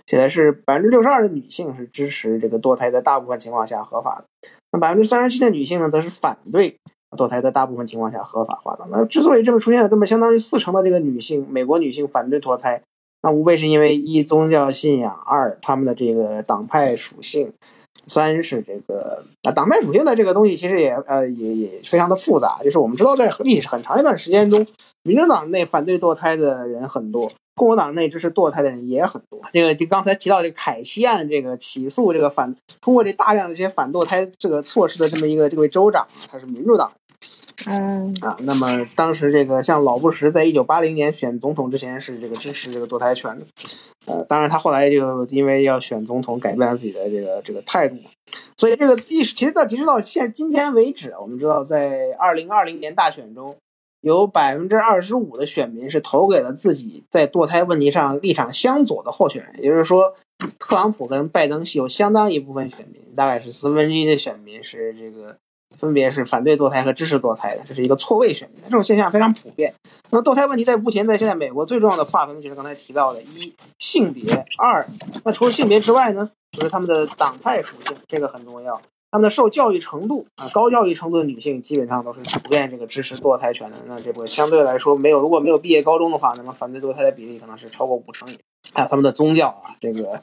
[0.07, 6.77] 写的是百分之六十二的女性是支持这个堕胎在大部分情况下合法的，那百分之三十七的女性呢，则是反对
[7.15, 8.85] 堕胎在大部分情况下合法化的。
[8.91, 12.81] 那之所以这么出现了这么相当于四成的这个女性，美国女性反对堕胎，
[13.21, 17.53] 那无非是因为一宗教信仰，二他们的这个党派属性。
[18.05, 22.59] 三是这个啊，党派属性的这个东西其实也呃也也非常的复杂。
[22.61, 24.65] 就是我们知道，在历史很长一段时间中，
[25.03, 29.39] 民主党内反对堕胎的人很多，共和党内支持堕胎的人也很多。
[29.53, 36.91] 这个就刚才提到这个凯西案，这个起诉这个反通过这大量的这些反堕胎这个措施的这么一个这位州长，他是民主党。
[37.67, 43.45] 嗯啊，那么当时这个像老布什在一九八零年选总统之前是这个支持这个堕胎权的。
[44.05, 47.95] 呃，当然，他后来就因为要选总统，改变了自己的这个这个态度，
[48.57, 53.55] 所以这个意识其实到其实到现今天为止，我们知道，在二零二零年大选中，
[54.01, 60.13] 有百分之二十五的选民是投给了自己在堕胎问题上立场相左的候选人，也就是说，
[60.59, 65.37] 特朗普跟拜登是有相当一部分选民，大概是四分之一的选民是这个。
[65.79, 69.73] 分别是反对堕胎和支持堕胎的，这是一个错位选民，这种现象非常普遍。
[70.09, 74.23] 那么堕胎问题在目前在现在美国最重要的划分就是刚才提到的：一性别，
[74.57, 74.85] 二
[75.23, 78.81] 那除了性别之外呢，就是他们的党派属性，这个很重要。
[79.11, 83.77] 他们的受教育程度啊，高教育程度的女性基本上都是普遍这个支持堕胎权的。
[83.85, 88.41] 那这部分相对来说没有，如果没有毕业高中的话，那么反对堕胎的比例可能是超过五成以上。
[88.73, 90.19] 还有他们的宗教啊，这个。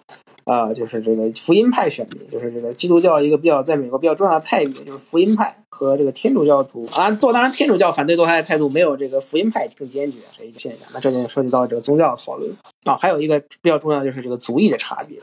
[0.50, 7.08] 啊，就是这个福音派选民，就是这个基督教一个比较在美国比较重要的派别，就是福音派和这个天主教徒啊。
[7.12, 10.88] 做当然，天主教反对堕胎的态度没有这个福音派更坚决，是一个现象。
[10.92, 12.50] 那这就涉及到这个宗教讨论
[12.84, 12.98] 啊。
[13.00, 15.20] 还有一个比较重要的就是这个族裔的差别，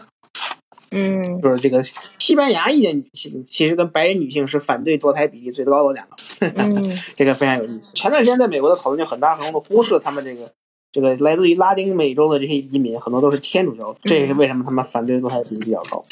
[0.91, 1.83] 嗯，就是这个
[2.17, 6.15] 西班牙裔的女性其实跟白人女性是反对堕胎比例最高的两个，
[6.55, 7.93] 嗯，这个非常有意思。
[7.93, 10.49] 前段时间在美国的讨论就很大程度忽视了他们这个。
[10.97, 16.03] 这个来自于拉丁美洲的这些移民，很多都是天主教，这也是为什么他们反对堕胎比例比较高。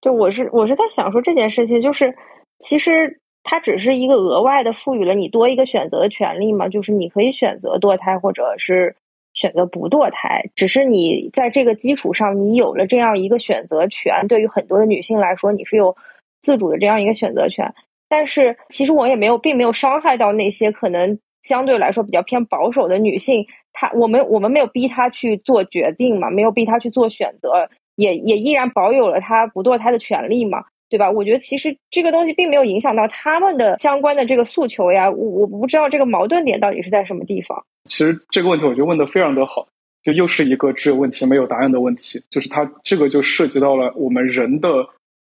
[0.00, 2.16] 就我是我是在想说这件事情，就是
[2.58, 8.96] 其实它只是一个额外的赋予了你多一个选择的权利嘛，就是你可以选择堕胎，或者是
[9.32, 10.50] 选择不堕胎。
[10.56, 15.96] 只是你在这个基础上，你有了这样一个选择权，对于很多的女性来说，你是有
[16.40, 17.72] 自主的这样一个选择权。
[18.08, 23.46] 但是其实我也没有，并没有伤害到那些可能相对来说比较偏保守的女性。
[23.72, 31.10] 她我们我们没有逼她去做决定嘛，没有逼她去做选择，也也依然保有了她不堕胎的权利嘛，对吧？
[31.10, 35.10] 我觉得其实这个东西并没有影响到他们的相关的这个诉求呀。
[35.10, 37.64] 我我不知道这个矛盾点到底是在什么地方。
[37.88, 39.68] 其实这个问题我觉得问的非常的好，
[40.02, 44.68] 就又是一个只有问题没有答案的问题，就是它这个就涉及到了我们人的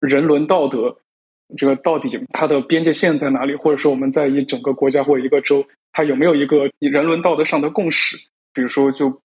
[0.01, 0.97] 人伦道德，
[1.57, 5.65] 这个到底它的边界线在哪里，或者说我们在一整个国家或一个州。
[5.93, 8.17] 它有没有一个人伦道德上的共识？
[8.55, 9.21] 比如说，就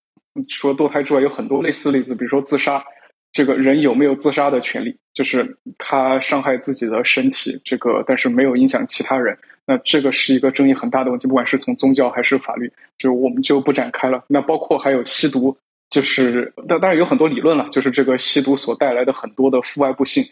[0.50, 2.16] 除了堕胎之外，有很多类似例子。
[2.16, 2.84] 比如说自杀，
[3.32, 4.98] 这个人有没有自杀的权利？
[5.14, 9.38] 就是他伤害自己的身体，这个但是没有影响其他人。
[9.68, 14.24] 那这个是一个争议很大的问题，不管是从宗教还是法律，就我们就不展开了。
[14.28, 15.56] 那包括还有吸毒，
[15.92, 20.24] 就是当当然有很多理论了，就是这个吸毒所带来的很多的负外部性。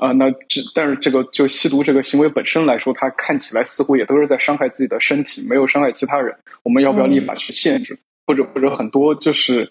[0.00, 6.34] 啊，那这但是这个就吸毒这个行为本身来说，它看起来似乎也都是在伤害自己的身体，没有伤害其他人。
[6.62, 9.70] 我们要不要立法去限制，或者或者很多就是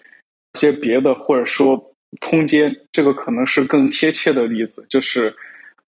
[0.54, 5.34] 一些别的，或者说通奸，这个可能是更贴切的例子，就是。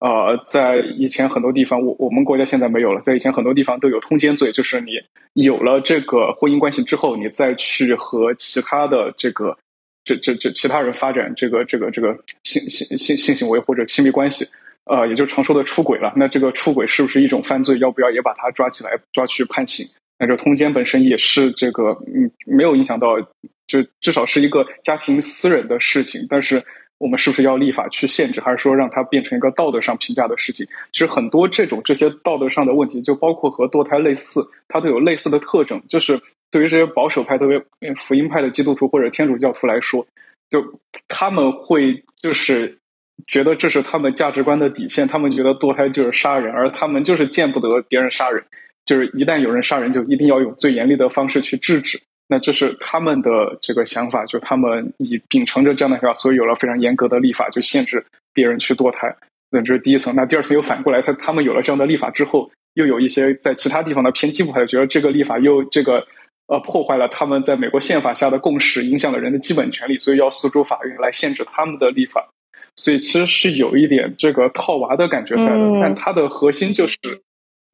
[0.04, 3.00] 呃，在以前很多地方，我我们国家现在没有了。
[3.02, 4.94] 在以前很多地方都有通奸罪，就是你
[5.34, 9.56] 有了这个婚姻关系之后，你再去和其他的这个
[10.04, 14.46] 这这这其他人发展这个这个这个性性性性行为或者亲密关系，
[14.84, 16.12] 呃，也就常说的出轨了。
[16.16, 17.78] 那这个出轨是不是一种犯罪？
[17.78, 19.86] 要不要也把他抓起来抓去判刑？
[20.18, 23.20] 那这通奸本身也是这个嗯，没有影响到，
[23.66, 26.64] 就至少是一个家庭私人的事情，但是。
[27.02, 30.68] 我们是不是要立法去限制，还是说让它变成一个道德上评价的事情？
[30.92, 35.82] 其实很多这种这些道德上的问题，就包括和堕胎类似，它都有类似的特征。
[35.88, 36.20] 就是
[36.52, 37.60] 对于这些保守派、特别
[37.96, 40.06] 福音派的基督徒或者天主教徒来说，
[40.48, 40.78] 就
[41.08, 42.78] 他们会就是
[43.26, 48.44] 觉得这是他们价值观的底线，他们觉得堕胎就是杀人，而他们就是见不得别人杀人，
[48.84, 52.00] 就是一旦有人杀人，就一定要用最严厉的方式去制止。
[52.32, 59.14] 那这是他们的这个想法，就他们以秉承着这样的想法，所以有了非常严格的立法，就限制别人去堕胎。
[59.50, 60.16] 那这是第一层。
[60.16, 66.06] 那第二层又反过来，他他们有了这样的立法之后，又有一些在其他地方的偏激派觉得这个立法又这个
[66.46, 72.30] 呃破坏了他们在美国宪法下的共识，影响了人的基本权利，所以要诉诸法院来限制他们的立法。
[72.76, 76.96] 所以其实是有一点这个套娃的感觉在的，但它的核心就是。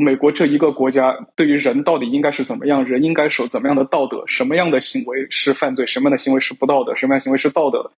[0.00, 2.84] 美国这一个国家对于人到底应该是怎么样？
[2.84, 4.22] 人应该守怎么样的道德？
[4.28, 5.88] 什么样的行为是犯罪？
[5.88, 6.94] 什么样的行为是不道德？
[6.94, 7.90] 什么样的行为是道德的？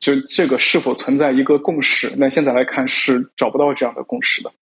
[0.00, 2.14] 就这个是否存在一个共识？
[2.16, 4.52] 那现在来看是找不到这样的共识的。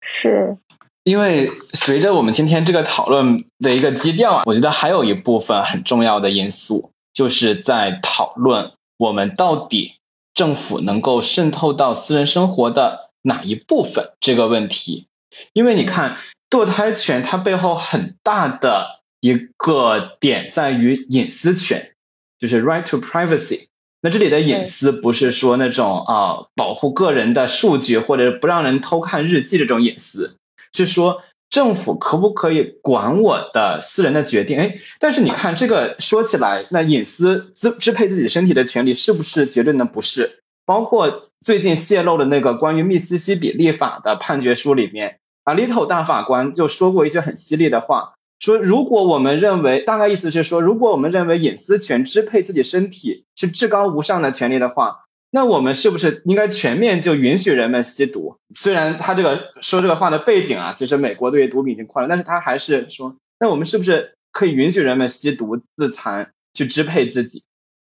[0.00, 0.56] 是，
[1.04, 9.96] 因为随着我们今天这个讨论的一个基调啊，我觉得还有一部分很重要的因素，就是在讨论我们到底
[10.32, 15.06] 政府能够渗透到私人生活的哪一部分这个问题。
[15.52, 16.16] 因为你看，
[16.50, 21.94] 堕胎权它背后很大的一个点在于隐私权，
[22.38, 23.66] 就是 right to privacy。
[24.00, 30.36] 那这里的隐私不是说那种啊保护个人的数据或者不让人偷看日记这种隐私，
[30.72, 34.58] 是说政府可不可以管我的私人的决定？
[34.58, 40.40] 哎，但是你看这个说起来，那隐私支支配自己身体的权利是不是绝对的不是？
[40.66, 45.20] 包括最近泄露的那个关于密西西比立法的判决书里面。
[45.44, 58.36] 啊，Little 大法官就说过一句很犀利的话，说如果我们认为，大概意思是说，如果我们认为隐私权支配自己身体是至高无上的权利的话，那我们是不是应该全面就允许人们吸毒？
[58.54, 67.44] 虽然他这个说这个话的背景啊，其实美国对于毒品已经宽了，但是他还是说，那我们是不是可以允许人们吸毒自残去支配自己？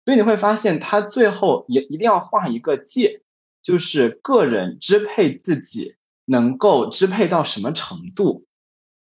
[0.05, 3.21] 所以你会发现，他最后也一定要画一个界，
[3.61, 5.95] 就是个人支配自己。
[6.26, 8.45] 能够支配到什么程度？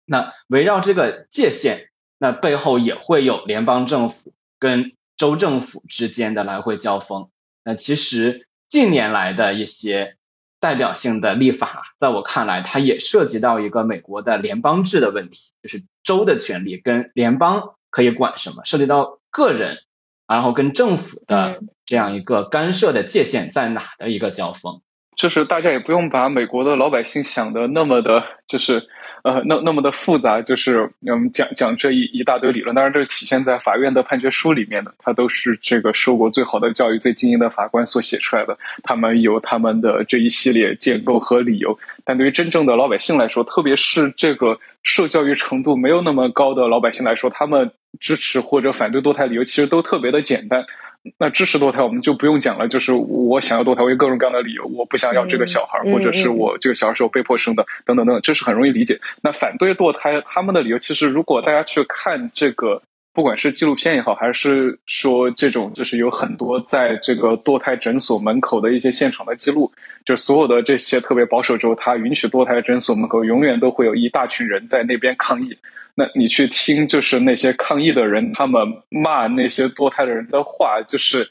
[0.05, 7.31] 那围绕这个界限，那背后也会有联邦政府跟州政府之间的来回交锋。
[7.65, 10.17] 那其实近年来的一些
[10.59, 19.79] 代表性的立法，在我看来，它也涉及到一个美国的联邦制的问题，就是州的权利跟联邦可以管什么，涉及到个人，
[20.27, 24.83] 然后跟政府的这样一个干涉的界限在哪的一个交锋。
[25.17, 28.83] 就是大家也不用把美国的老百姓想的那么的，就是
[29.23, 30.41] 呃那那么的复杂。
[30.41, 38.59] 就是我们讲讲这一一大堆理论，当然这是体现在法院的判决书里面的，它都是这个受过最好的教育、最精英的法官所写出来的。
[38.83, 50.65] 他们有他们的这一系列建构和理由，但对于真正的老百姓来说，特别是这个受教育程度没有那么高的老百姓来说，他们支持或者反对堕胎理由其实都特别的简单。
[51.19, 59.01] 那支持堕胎我们就不用讲了，就是我想要堕胎，我有各种各样的理由，我不想要这个小孩，或者是我这个小孩是我被迫生的，等等等等，这是很容易理解。
[59.21, 62.83] 那反对堕胎他们的理由，其实如果大家去看这个，
[63.13, 69.73] 不管是纪录片也好，还是说这种，就是有很多在这个堕胎诊所门口的一些现场的记录，
[70.05, 75.59] 就所有的这些特别保守州，他允许堕胎诊所门口永远都会有一大群人在那边抗议。
[75.95, 81.29] 那你去听，就是那些抗议的人，他们骂那些堕胎的人的话，就是，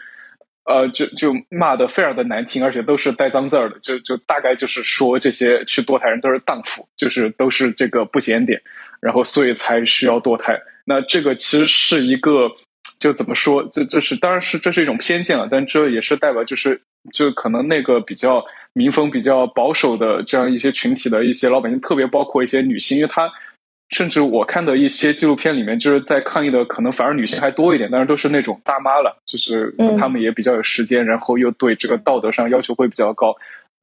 [0.66, 8.62] 呃，就就骂的非常的难听，而且都是带脏字儿的，就就大概就是说这些去堕胎人都是荡妇，就是都是这个不检点，
[9.02, 10.60] 然后所以才需要堕胎。
[10.86, 12.52] 那这个其实是一个，
[13.00, 23.28] 就怎么说，这这是当然是这是一种偏见了，但这也是代表就是就可能那个比较民风比较保守的这样一些群体的一些老百姓，特别包括一些女性，因为她。
[23.92, 33.36] 甚至我看的一些纪录片里面，就是在抗议的可能反而女性还多一点，但是都是那种大妈了，就是她们也比较有时间，然后又对这个道德上要求会比较高，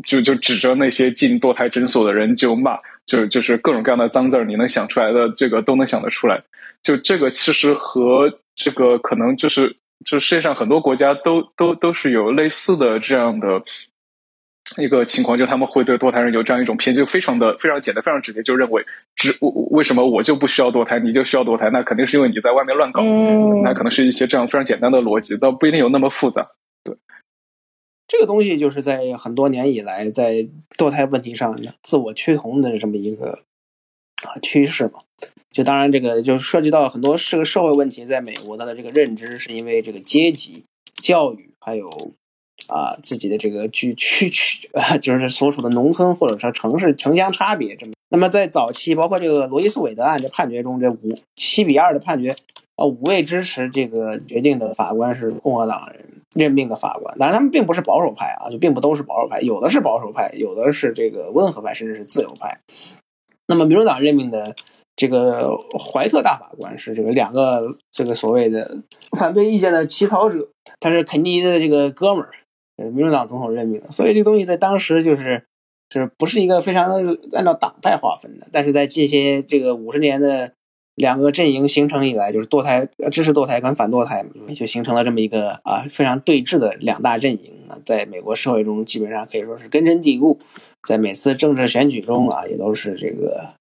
[0.07, 6.43] 就就指着那些进堕胎诊所的人就骂，就就是各种各样的脏字儿，你能想出来的这个都能想得出来。
[6.83, 13.63] 就这个其实和这个可能就是就世界上很多国家都都都是有类似的这样的
[14.77, 18.85] 一个情况，就他们会对堕胎人有这样一种偏见，就非常的非常简单，非常直接，就认为
[19.17, 23.03] 只我为什么我就不需要堕胎，你就需要堕胎，那肯定是因为你在外面乱搞，
[23.65, 26.51] 那可能是一些这样非常简单的逻辑，倒不一定有那么复杂。
[26.85, 26.95] 对，
[28.07, 30.47] 这个东西就是在很多年以来，在
[30.77, 33.45] 堕胎问题上自我趋同的这么一个
[34.23, 35.01] 啊趋势嘛。
[35.51, 40.65] 就当然这个就涉及到很多这个社会问题，在美国它的这个认知是因为这个阶级、
[41.03, 41.89] 教育还有。
[42.67, 44.69] 啊，自己的这个区区区，
[45.01, 47.93] 就是所处的农村或者说城市城乡差别这么。
[48.11, 52.35] 那么在早期，包括这个罗伊诉韦德案这判决中，这五七比二的判决，
[52.77, 56.05] 啊，五位支持这个决定的法官是共和党人
[56.35, 62.59] 任命的法官，当然他们并不是保守派啊，就并不都是保守派，有的是保守派，有的是这个温和派，甚至是自由派。
[63.47, 64.55] 那么民主党任命的
[64.97, 68.79] 这个怀特大法官是这个两个这个所谓的
[69.19, 70.49] 反对意见的起草者，
[70.81, 72.31] 他是肯尼迪的这个哥们儿。
[72.85, 75.45] 民主党总统任命的，所以这个东西在当时就是
[75.89, 76.87] 就，是不是一个非常
[77.33, 78.47] 按照党派划分的？
[78.53, 80.53] 但是在近些这个五十年的
[80.95, 84.25] 两个阵营形成以来，就是堕胎支持堕胎跟反堕胎，
[84.55, 90.39] 就形成了这么一个啊非常对峙的两大阵营啊，在美国社会中基本上可以说是根深蒂固，
[90.87, 93.55] 在每次政治选举中啊，也都是这个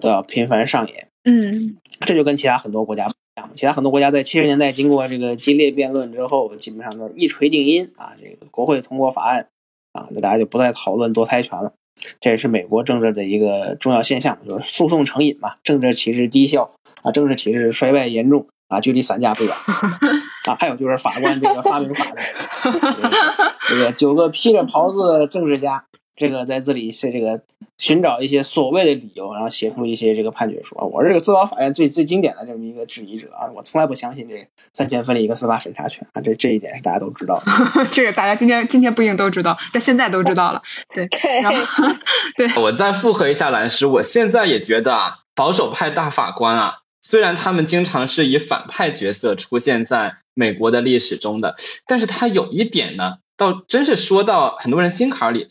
[0.00, 1.08] 都要频繁上演。
[1.24, 3.08] 嗯，这就跟其他很多国家。
[3.54, 9.48] 其他很多国家在七十年代经过这个激烈辩论之后，基本上都一锤定音啊，这个国会通过法案
[9.92, 11.72] 啊，那大家就不再讨论堕胎权了。
[12.20, 16.70] 这也是美国政治的一个重要现象，就是诉讼成瘾嘛，政治体制低效
[17.02, 19.52] 啊，政治体制衰败严重啊，距离散架不远
[20.48, 20.56] 啊。
[20.58, 22.20] 还有就是法官这个发明法律
[23.68, 25.84] 这个九个披着袍子的政治家。
[26.14, 27.40] 这个在这里是这个
[27.78, 30.84] 寻找一些所谓的理由，然后写出一些这个判决书啊。
[30.84, 37.86] 我是这个最高法院最最经典的这么一个质疑者啊，我从来不相信这三权分立一个司法审查权啊，这这一点是大家都知道的。
[37.90, 40.62] 这个大家今天今天不一定都知道，但现在都知道了。
[40.92, 41.08] 对，
[41.40, 41.58] 然后
[42.36, 51.56] 对，我再复核一下蓝师，我现在也觉得啊，保守派大法官啊，虽然他们经常是以反派角色出现在美国的历史中的，
[51.86, 55.50] 但是他有一点呢，倒真是说到很多人心坎里了。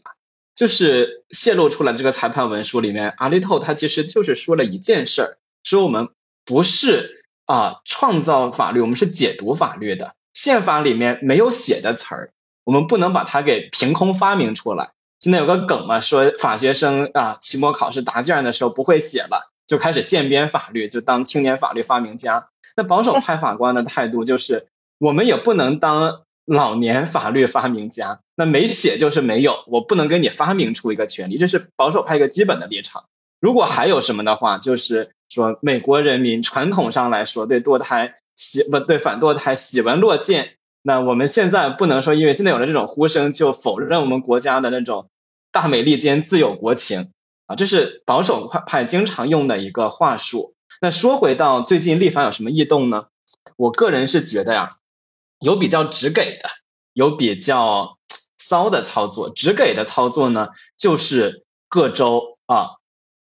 [0.62, 6.10] 就是泄露出来这个裁判文书里面，阿利透他其实就是说了一件事儿，说我们
[6.46, 10.14] 不是啊创造法律，我们是解读法律的。
[10.36, 12.34] 宪法里面没有写的词儿，
[12.64, 14.92] 我们不能把它给凭空发明出来。
[15.20, 22.50] 现在有个梗嘛，说法学生啊期末考试答卷的时候不会写了，就开始现编法律，就当青年法律发明家。
[22.76, 24.68] 那保守派法官的态度就是，
[25.00, 26.22] 我们也不能当。
[26.46, 33.06] 老年法律发明家，那没写就是没有，我不能给你发明出一个权利，这是保守派一个基本的立场。
[33.40, 45.10] 如果还有什么的话，就是说美国人民传统上来说对堕胎喜不对反堕胎喜闻乐见，那我们现在不能说因为现在有了这种呼声就否认我们国家的那种
[45.52, 47.12] 大美利坚自有国情
[47.46, 50.54] 啊，这是保守派经常用的一个话术。
[50.82, 53.06] 那说回到最近立法有什么异动呢？
[53.58, 54.76] 我个人是觉得呀。
[55.42, 56.50] 有比较直给的，
[56.94, 57.98] 有比较
[58.38, 59.30] 骚的操作。
[59.30, 62.78] 直给的操作呢，就是各州啊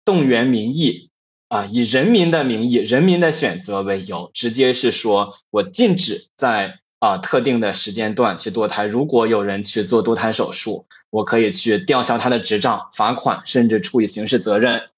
[0.05, 1.11] 动员民意
[1.49, 8.87] 啊，以人民的名义、人民的选择为由，直接是说我禁止在啊特定的时间段去堕胎。
[8.87, 14.91] 如果有人去做堕胎手术，我可以去吊销他的执照、罚款，甚至处以刑事责任。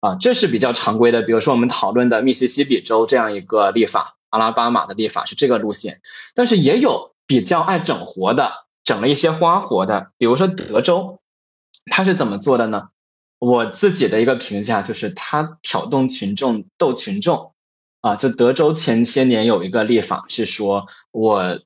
[0.00, 1.22] 啊，这是比较常规的。
[1.22, 4.16] 比如说我们讨论的密西西比州这样一个立法。
[4.30, 6.00] 阿拉巴马的立法是这个路线，
[6.34, 11.20] 但是也有比较爱整活的，整了一些花活的，比如说德州，
[11.86, 12.88] 他是怎么做的呢？
[13.38, 17.52] 我自己的一个评价就是，他挑动群众斗群众
[18.02, 18.14] 啊。
[18.14, 21.58] 就德州前些年有一个立法是说，我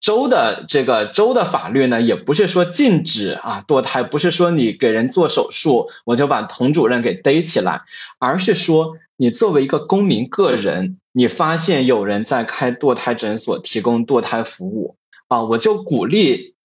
[0.00, 7.82] 州的这个州的法律呢，也不是说禁止啊堕胎，不是说你给人做手术我就把童主任给逮起来，
[8.18, 10.98] 而是说你作为一个公民个人。
[11.16, 14.96] 你发现有人在开堕胎诊所提供堕胎服务
[15.28, 16.56] 啊，我就鼓励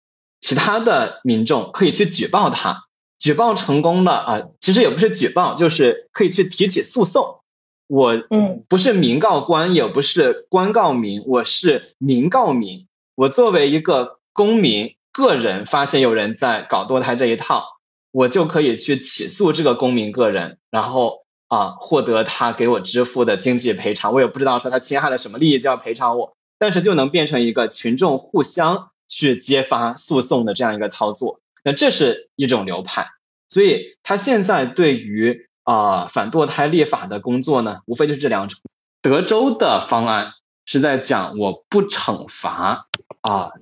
[0.41, 2.87] 其他的民众可以去举报他，
[3.19, 7.41] 举报成功了啊，其实也不是举报，就是可以去提起诉讼。
[7.85, 12.87] 我嗯，不是民告官，也不是官告民，我是民告民。
[13.13, 17.77] 我作为一个公民个人，发现有人在搞堕胎这一套，
[18.09, 21.19] 我就可以去起诉这个公民个人，然后。
[21.49, 31.41] 啊，获得他给我支付的经济赔偿，我也不知道说他侵害了什么利益就要赔偿我，但是就能变成一个群众互相去揭发诉讼的这样一个操作。
[31.63, 33.07] 那这是一种流派。
[33.47, 38.61] 所以他现在对于啊反堕胎立法的工作呢，无非就是这两种。
[39.01, 40.33] 德州的方案
[40.65, 42.85] 是在讲我不惩罚
[43.21, 43.53] 啊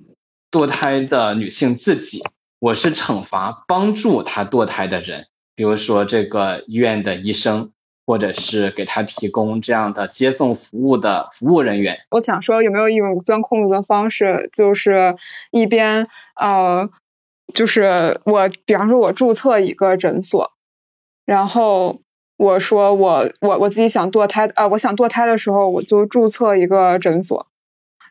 [0.50, 2.22] 堕胎的女性自己，
[2.58, 7.72] 我是惩罚帮助她堕胎的人，比如说这个医院的医生。
[8.08, 11.98] 或者是给他提供这样的接送服务的服务人员。
[12.10, 15.16] 我想说，有没有一种钻空子的方式，就是
[15.50, 16.88] 一边呃，
[17.52, 20.52] 就是我，比方说，我注册一个诊所，
[21.26, 22.00] 然后
[22.38, 27.46] 我说我我我自己想堕胎，呃，我想堕胎的时候，我就注册一个诊所，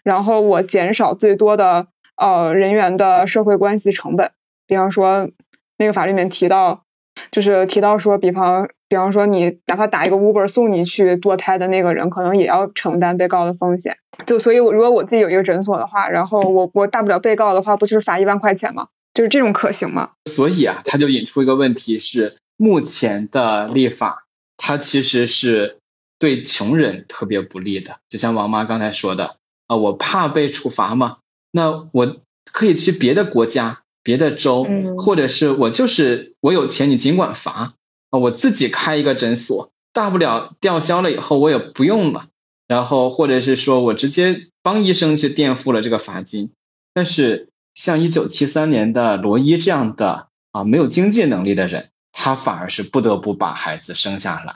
[0.03, 4.31] 然后我减少最多的呃人员的社会关系成本。
[4.67, 5.31] 比方说，
[5.75, 6.83] 那个法律里面提到，
[7.32, 8.70] 就是提到说，比方。
[8.89, 13.97] 比方说，你哪怕打一个 Uber 送你去堕胎的那个人，可能也要承担被告的风险。
[14.26, 18.88] 就所以，我如果我自己有一个诊所的话，然后我我大不了被告的话，不就是罚一万块钱吗？
[19.13, 20.11] 就是这种可行吗？
[20.24, 24.24] 所以啊，他就引出一个问题是，目前的立法，
[24.55, 25.80] 它其实是
[26.18, 27.97] 对穷人特别不利的。
[28.07, 29.36] 就像王妈刚才说的
[29.68, 31.18] 啊，我怕被处罚吗？
[31.51, 32.18] 那我
[32.53, 34.65] 可以去别的国家、别的州，
[34.97, 37.73] 或者是我就是我有钱，你尽管罚。
[38.09, 42.27] 啊，我自己开一个诊所，大不了吊销了以后我也不用了，
[42.69, 46.51] 然后或者是说我直接帮医生去垫付了这个罚金。
[46.93, 54.53] 但是像一九七三年的罗伊这样的啊没有经济能力的人，他反而是不得不把孩子生下来。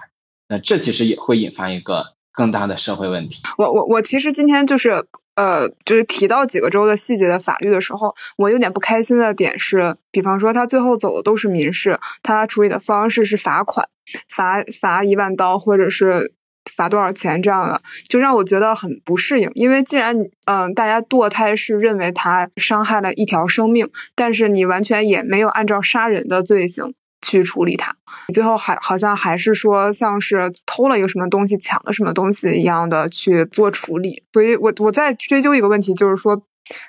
[0.47, 3.41] 那这其实也会引发一个更大的社会问题。
[3.57, 5.07] 我我我其实今天就是。
[5.41, 13.89] 呃，就是提到几个州的细节的法律的时候，我有点不开心的点是，比方说他最后走的都是民事，他处理的方式是罚款，
[14.29, 16.31] 罚罚一万刀或者是
[16.71, 19.49] 罚多少钱这样的，就让我觉得很不适应。
[19.55, 26.93] 因为既然嗯大家堕胎是认为他伤害了一条生命，但是你完全也没有按照杀人的罪行。
[27.21, 27.95] 去处理它，
[28.33, 36.43] 最后还好像还是说像是偷了一个什么东西、抢了什么东西一样的去做处理，所以我我在追究一个问题，就是说，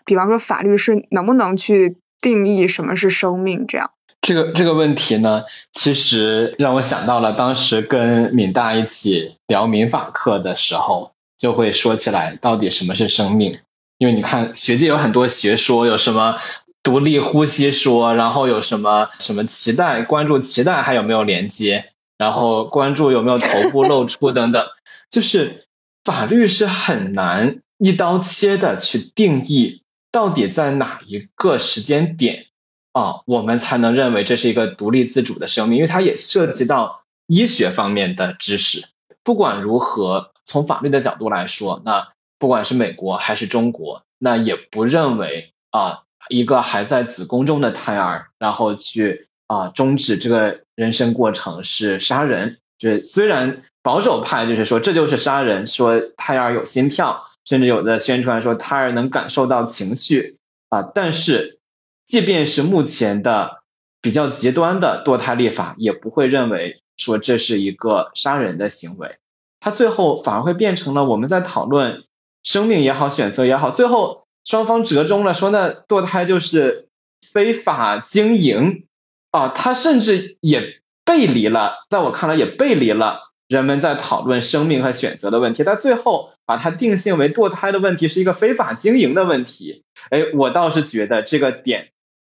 [0.05, 3.91] 比方说法律是能不能去定义什么是生命这样？
[4.23, 13.59] 这个这个问题呢，其实让我想到了当时跟闽大一起聊民法课的时候，就会说起来到底什么是生命，
[13.99, 16.37] 因为你看学界有很多学说，有什么？
[16.83, 24.67] 独立呼吸说，然后有什么什么脐带关注脐带还有没有连接，然后关注有没有头部露出等等，
[25.09, 25.69] 就是
[26.03, 32.47] 法律是很难一刀切的去定义到底在哪一个时间点
[32.93, 38.87] 啊，我们才能认为这是一个独立自主的生命，因为它也涉及到医学方面的知识。
[39.23, 42.09] 不管如何，从法律的角度来说，那
[42.41, 46.03] 不管是美国还是中国，那也不认为啊。
[46.29, 52.59] 一个还在子宫中的胎儿，然后去啊终止这个人生过程是杀人。
[52.79, 61.59] 就是虽然保守派就是说这就是杀人，说胎儿有心跳，甚至有的宣传说胎儿能感受到情绪啊，但是
[62.05, 63.63] 即便是目前的
[64.01, 69.17] 比较极端的堕胎立法，也不会认为说这是一个杀人的行为。
[69.61, 72.05] 它最后反而会变成了我们在讨论
[72.43, 74.22] 生命也好，选择也好，最后。
[74.45, 76.89] 双方折中了，说那堕胎就是
[77.33, 78.87] 非法经营
[79.31, 85.63] 啊，他甚至也背离了，在我看来也背离了人们在讨论生命和选择的问题。
[85.63, 89.85] 他最后把它定性为堕胎的问题是一个非法经营的问题。
[90.11, 91.93] 哎，我倒是觉得这个点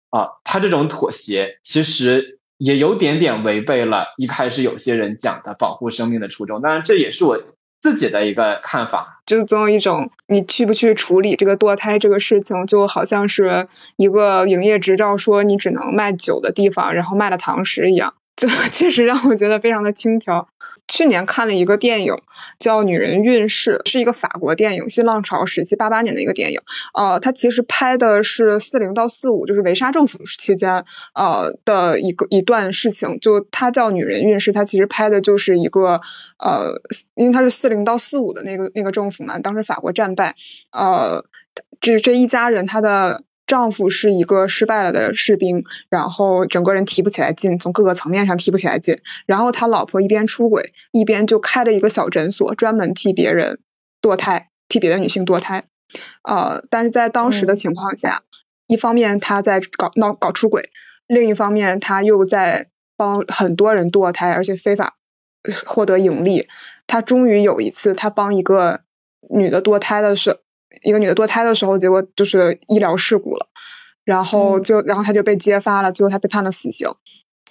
[0.09, 6.61] 啊，他这种妥协其实也有点点违背了一开始有些人讲的保护生命的初衷。
[6.61, 7.41] 当然，这也是我。
[7.79, 20.47] 自己的一个看法，就总有一种你去不去处理这个堕胎这个事情，就好像是一个营业执照说你只能卖酒的地方，然后卖了堂食一样， 就确实让我觉得非常的轻佻。
[20.87, 22.15] 去年看了一个电影，
[22.59, 26.61] 叫《女人运势》，是一个法国电影，新浪潮时期八八年的一个电影。
[26.93, 33.19] 呃，它其实拍的是四零到四五，就是维沙政府期间呃的一个一段事情。
[33.19, 35.99] 就它叫《女人运势》，它其实拍的就是一个
[36.37, 36.81] 呃，
[37.15, 40.35] 因为它是四零到四五的那个那个政府嘛，当时法国战败，
[40.71, 41.25] 呃，
[41.81, 43.23] 这这一家人他的。
[43.47, 48.99] 丈夫是一个失败了的士兵，然后整个人提不起来劲，从各个层面上提不起来劲。
[49.25, 53.59] 然后他老婆一边出轨，一边就开了一个小诊所，专门替别人
[54.01, 55.63] 堕胎，替别的女性堕胎。
[56.23, 58.23] 呃，但是在当时的情况下，
[58.67, 60.69] 一方面他在搞闹搞出轨，
[61.07, 62.67] 另一方面他又在
[62.97, 64.97] 帮很多人堕胎，而且非法
[65.65, 66.49] 获得盈利。
[66.85, 68.81] 他终于有一次，他帮一个
[69.29, 70.39] 女的堕胎的时候。
[70.81, 73.47] 一个女的堕胎的时候，结果就是医疗事故了。
[74.03, 76.95] 然后就然后她就被揭发了，最后她被判了死刑。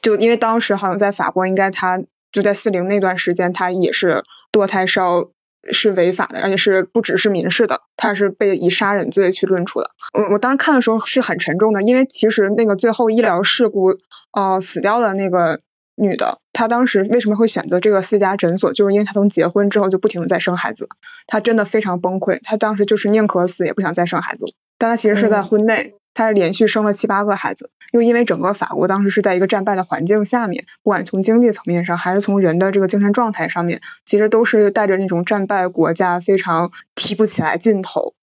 [0.00, 2.00] 就因为当时好像在法国，应该她
[2.32, 5.30] 就在四零那段时间，她也是堕胎是要
[5.70, 9.90] 是违法的，而且是不只是民事的，她是被以杀人罪去论处的。
[10.14, 13.98] 我我当时看的时候是很沉重的，因为其实那个最后医疗事故
[14.32, 15.58] 呃死掉的那个
[15.97, 20.88] 女的，她当时为什么会选择这个私家诊所，就是因为她从结婚之后就不停的在生孩子，
[21.26, 24.47] 她真的非常崩溃，她当时就是宁可死也不想再生孩子，
[24.78, 25.94] 但她其实是在婚内。
[26.14, 38.14] 她连续生了七八个孩子，又因为整个法国当时是在一个战败的环境下面，不管从经济层面上，还是从人的这个精神状态上面，其实都是带着那种战败国家非常提不起来劲头、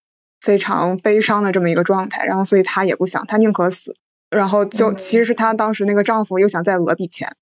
[0.41, 2.25] 非常悲伤的这么一个状态。
[2.25, 3.95] 然后，所以她也不想，她宁可死。
[4.31, 7.35] 然后就其实是她当时那个丈夫又想再讹笔钱。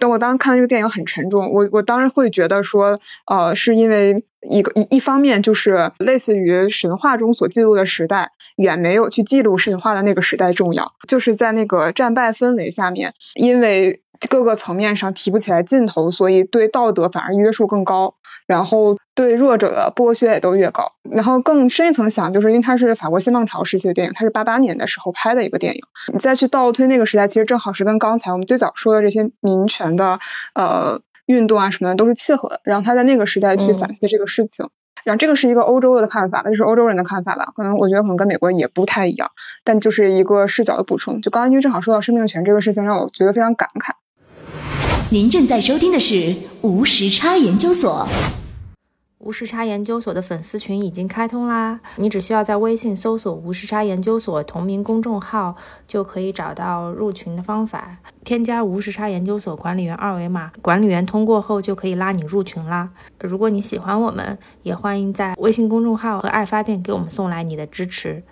[0.00, 18.16] 但我当时看这个电影很沉重，我我当时会觉得说，呃，是因为一个一一方面就是类似于神话中所记录的时代，远没有去记录神话的那个时代重要，就是在那个战败氛围下面，因为各个层面上提不起来劲头，所以对道德反而约束更高。
[18.46, 25.80] 然后对弱者的剥削也都越高，然后更深一层想，就是因为它是法国新浪潮时期的电影，它是八八年的时候拍的一个电影，
[26.12, 30.18] 你再去倒推那个时代，其实正好是跟刚才我们最早说的这些民权的
[30.54, 32.60] 呃运动啊什么的都是契合的。
[32.64, 34.68] 然后他在那个时代去反思这个事情，
[35.04, 39.30] 然后这个是一个欧洲的看法，那就是欧洲人的看法吧，可能我觉得可能跟美国也不太一样，
[39.64, 41.22] 但就是一个视角的补充。
[41.22, 43.92] 就刚刚因为正好说到生命权这个事情，让我觉得非常感慨。
[45.10, 48.08] 您正在收听的是无时差研究所。
[49.18, 51.78] 无时差研究所的粉丝群已经开通啦！
[51.96, 55.54] 你只需要在微信搜索“无时差研究所”同名公众号，
[55.86, 57.98] 就可以找到入群的方法。
[58.24, 62.90] 添加无时差研究所管理员二维码，管理员通过后就可以拉你入群啦。
[63.20, 68.22] 如果你喜欢我们，也欢迎在微信公众号和爱发电给我们送来你的支持。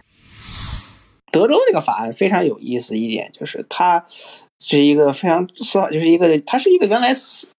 [1.31, 4.05] 德州这个法案非常有意思一点，就是它。
[4.65, 7.13] 是一个非常司法，就是一个，他是一个原来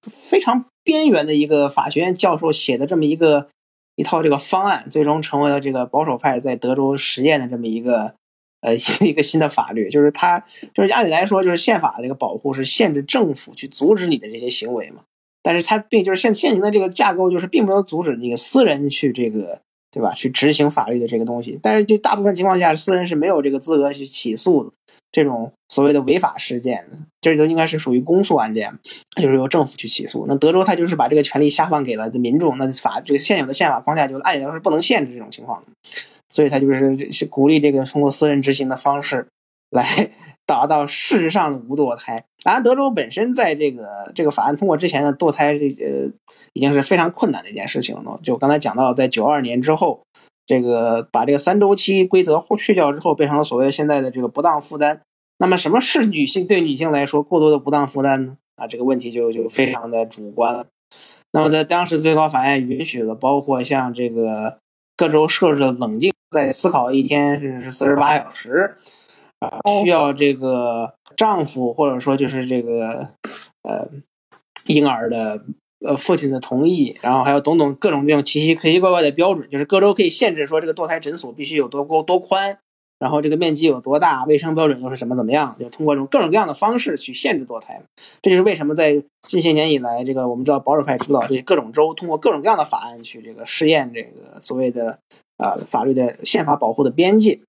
[0.09, 3.49] 非常边缘的一个法学院教授写的这么一个
[3.95, 8.15] 一套这个方案，最终成为了这个保守派在德州实验的这么一个
[8.61, 9.89] 呃一个新的法律。
[9.89, 10.39] 就是他
[10.73, 15.01] 就是按理来说，就是宪法的这个保护是限制政府去阻止你的这些行为嘛，
[15.41, 19.59] 但是他并就是现现行的这个架构就是并没有阻止那个私人去这个
[19.91, 24.71] 对吧去执行法律的这个东西，但是就大部分情况下，私人是没有这个资格去起诉。
[25.13, 26.85] 这种所谓的违法事件，
[27.21, 28.79] 这都应该是属于公诉案件，
[29.15, 30.25] 就是由政府去起诉。
[30.27, 35.67] 那德州他就是把这个权利下放给了民众，那法这个现有的宪法框架就按理来说是不能限制这种情况的，
[36.29, 39.27] 所以他就是鼓励这个通过私人执行的方式
[39.69, 40.09] 来
[40.47, 42.25] 达到事实上的无堕胎。
[42.43, 46.09] 当然，德州本身在这个这个法案通过之前的堕胎这呃
[46.53, 48.19] 已经是非常困难的一件事情了。
[48.23, 50.01] 就刚才讲到，在九二年之后。
[50.45, 55.01] 这个把这个三周期规则去掉之后，变成了所谓的现在的这个不当负担。
[55.37, 58.37] 那么什么是女性对女性来说过多的不当负担呢？
[58.55, 60.67] 啊，这个问题就就非常的主观了。
[61.31, 64.59] 那么在当时最高法院允许了，包括像这个
[64.95, 68.75] 各州设置的冷静在思考一天是是四十八小时，
[69.39, 73.09] 啊，需要这个丈夫或者说就是这个
[73.63, 73.89] 呃
[74.67, 75.43] 婴儿的。
[75.85, 82.57] 呃，父亲的同意，然后还有种种各种这种奇奇奇奇怪怪的标准，就是各州可以限制说这个堕胎诊所必须有多高多宽，
[82.99, 87.81] 然后这个面积有多大，卫生标准又是什么怎么样，就通过这种各种各样的方式去限制堕胎。
[88.21, 94.99] 这就是为什么在近些年以来，这个我们知道保守派主导这各种州通过各种各样的法案去这个试验这个所谓的
[95.37, 97.41] 呃法律的宪法保护的边界。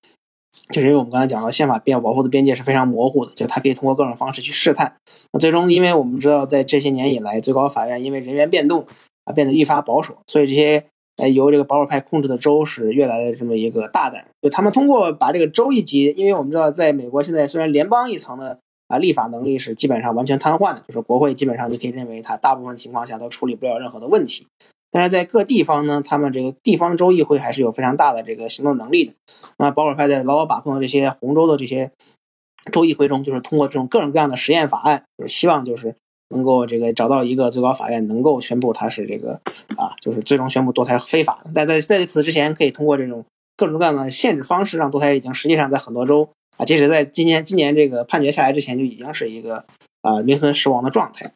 [0.75, 4.97] 就是因为我们刚才讲到，宪法边保护的边界是非常模糊的，就它可以通过各种方式去试探。
[5.33, 8.85] 那最终，因为我们知道，在这些年以来，最高法院因为人员变动
[9.25, 10.85] 啊，变得愈发保守，所以这些
[11.19, 14.27] 呃由这个保守派控制的州是越来的这么一个大胆。
[14.43, 18.59] 就他们通过把这个州一级，因为我们知道，在美国现在虽然联邦一层的
[18.89, 24.49] 啊立法能力是基本上完全瘫痪的，就是国会基本上你可以认为它大部分情况下都处理不了任何的问题。
[24.95, 29.13] 但是在各地方呢，他们这个地方州议会还是有非常大的这个行动能力的。
[29.57, 31.91] 那保守派在牢牢把控的这些红州的这些
[32.71, 35.97] 州议会中，就是通过这种各种各样的实验法案，就是希望就是
[36.29, 39.41] 能够这个找到一个最高法院能够宣布它是这个
[39.77, 41.43] 啊，就是最终宣布堕胎非法。
[41.53, 43.25] 但在在此之前，可以通过这种
[43.57, 49.65] 各种各样的限制方式，让堕胎已经实际上在很多州啊，即使在今年今年这个判决下来之前，就已经是一个
[50.03, 51.33] 啊名存实亡的状态。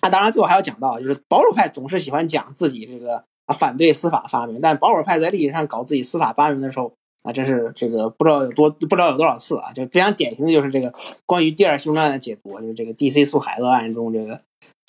[0.00, 3.22] 啊，当然，最后还要讲到，就是保守派总是喜欢讲自己这个
[3.54, 6.92] 反对司法发明，但保守派在历史上搞自己司法发明的时候
[7.22, 10.94] 啊，真是这个不知道有多不知道有多少次啊，就非常典型的就是这个
[11.26, 13.24] 关于第二修正案的解读，就是这个 D.C.
[13.24, 14.40] 诉海勒案中这个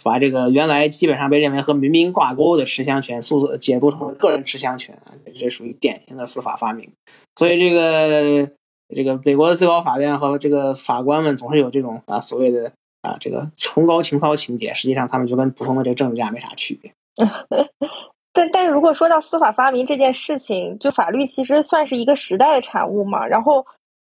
[0.04, 4.98] 把这个原来基本上被认为和民兵挂钩的持枪权诉解读成了个人持枪权，
[5.38, 6.90] 这属于典型的司法发明。
[7.36, 8.50] 所以这个
[8.96, 12.72] 这个美国的最高法院和这个法官们总是有这种啊所谓的
[13.02, 16.94] 啊这个崇高情操情节，实际上他们就跟普通的这个政治家没啥区别。
[18.34, 23.66] 但但是如果说到司法发明这件事情，就法律其实算是一个时代的产物嘛，然后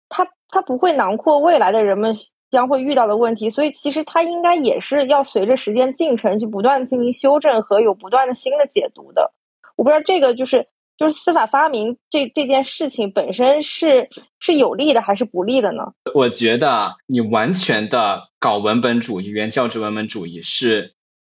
[0.10, 2.14] 它它不会囊括未来的人们
[2.52, 9.34] 将会遇到的问题，所以其实它应该也是要随着时间进程去不断进行修正和有不断的新的解读的。
[9.76, 10.68] 我不知道这个就是
[11.02, 14.08] 就是司法发明这这件事情本身是
[14.39, 15.93] 是有利的还是不利的呢？
[16.14, 20.93] 我觉得你完全的搞文本主义、原教旨文本主义是。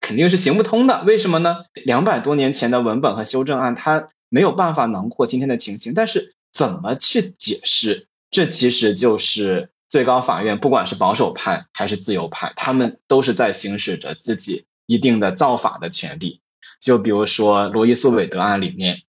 [0.06, 1.64] 肯定是行不通的，为什么呢？
[1.86, 5.94] 两百多年前的文本和修正案，它没有办法囊括今天的情形。
[5.94, 8.10] 但是怎么去解释？
[8.30, 16.42] 这其实就是最高法院，不管是保守派还是自由派，他们都是在行使着自己一定的造法的权利。
[16.82, 19.04] 就比如说罗伊诉韦德案里面，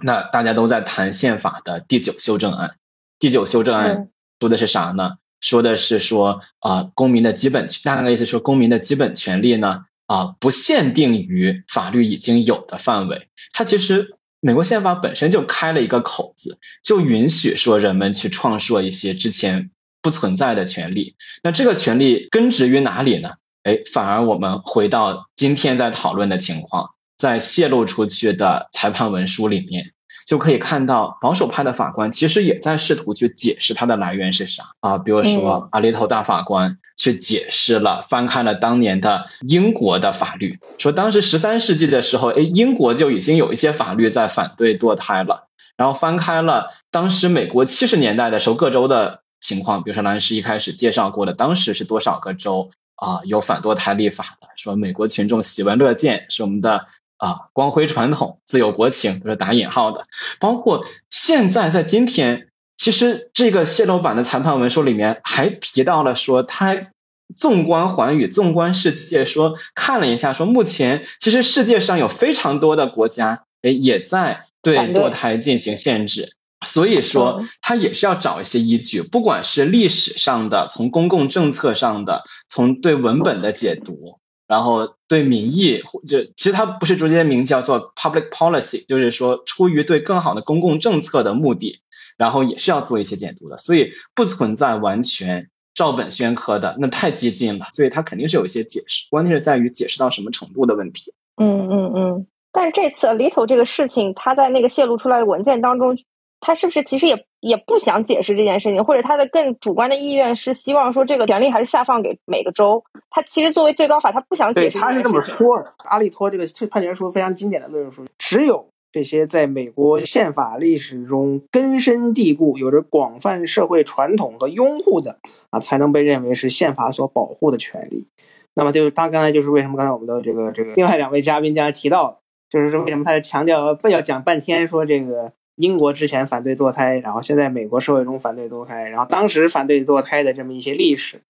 [0.00, 2.76] 那大家都在谈宪法的第九修正案。
[3.18, 4.08] 第九修正案
[4.40, 5.12] 说的是啥呢？
[5.40, 9.84] 说的是说啊，公民的基本，大概意思说公民的基本权利呢？
[10.06, 19.70] 啊，不限定于法律已经有的范围，它其实美国宪法本身就开了一个口子，就允许说人们去创设一些之前
[20.02, 21.16] 不存在的权利。
[21.42, 23.30] 那这个权利根植于哪里呢？
[23.62, 29.92] 哎，反而我们回到今天在讨论的情况，在泄露出去的裁判文书里面。
[30.24, 34.96] 就可以看到，保守派的法官其实也在试图去解释它的来源是啥啊。
[34.96, 45.48] 比如说，阿里头大法官去解释了，翻看了当年的英国的法律，说当时十三世纪的时候，哎，英国就已经有一些法律在反对堕胎了。
[45.76, 54.46] 然后翻开了当时美国七十年代的时候各州的情况，比如说兰师一开始介绍过的，当时是多少个州啊有反堕胎立法的？
[54.56, 56.86] 说美国群众喜闻乐见，是我们的。
[57.22, 60.06] 啊，光辉传统、自由国情都是打引号的。
[60.40, 66.88] 包括现在在今天，其实这个泄露版的裁判文书里面还提到了说，他
[67.36, 76.34] 纵观寰宇、纵观世界，说看了一下，说目前其实世界上有非常多的国家，哎，也在对堕胎进行限制。
[76.66, 84.18] 所以说，他也是要找一些依据，不管是历史上的、从公共政策上的、从对文本的解读。
[84.52, 91.80] 然后对民意，就其实它不是直接名叫做 public policy，就是说出于对更好的公共政策的目的，
[92.18, 101.14] 然后也是要做一些解读的，所以不存在完全照本宣科的，那太激进了，所以它肯定是有一些解释，关键是在于解释到什么程度的问题。
[101.40, 105.96] 嗯嗯嗯，但是这次 little 这个事情，它在那个泄露出来的文件当中。
[106.44, 112.82] 他是不是其实也也不想解释这件事情，或者他的更主观的意愿是希望说这个权利还是下放给每个州？
[113.10, 114.70] 他其实作为最高法，他不想解释。
[114.72, 115.72] 对，他是这么说的。
[115.78, 125.20] 阿利托这个判决书非常经典的论述，只有这些在美国宪法历史中根深蒂固、有着广泛社会传统和拥护的
[125.50, 128.08] 啊，才能被认为是宪法所保护的权利。
[128.56, 132.18] 那么，就是他刚才就是为什么刚才我们的这个这个另外两位嘉宾刚才提到，
[132.50, 135.32] 就是说为什么他强调不要讲半天说这个。
[135.56, 141.20] 英国之前反对堕胎，然后现在美国社会中反对堕胎，然后当时反对堕胎的这么一些历史，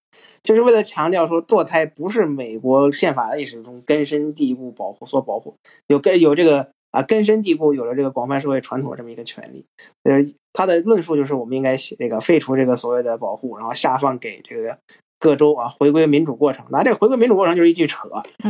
[0.43, 5.55] 就是为了强调说堕胎不是美国宪法历史中根深蒂固保护所保护，
[5.87, 9.65] 有根有这个啊根深蒂固有了这个广泛社会传统这么一个权利。
[10.03, 10.19] 呃，
[10.53, 14.77] 他的论述就是我们应该写这个废除这个所谓的保护，然后下放给这个
[15.19, 16.65] 各州啊回归民主过程。
[16.69, 18.07] 那这个回归民主过程就是一句扯，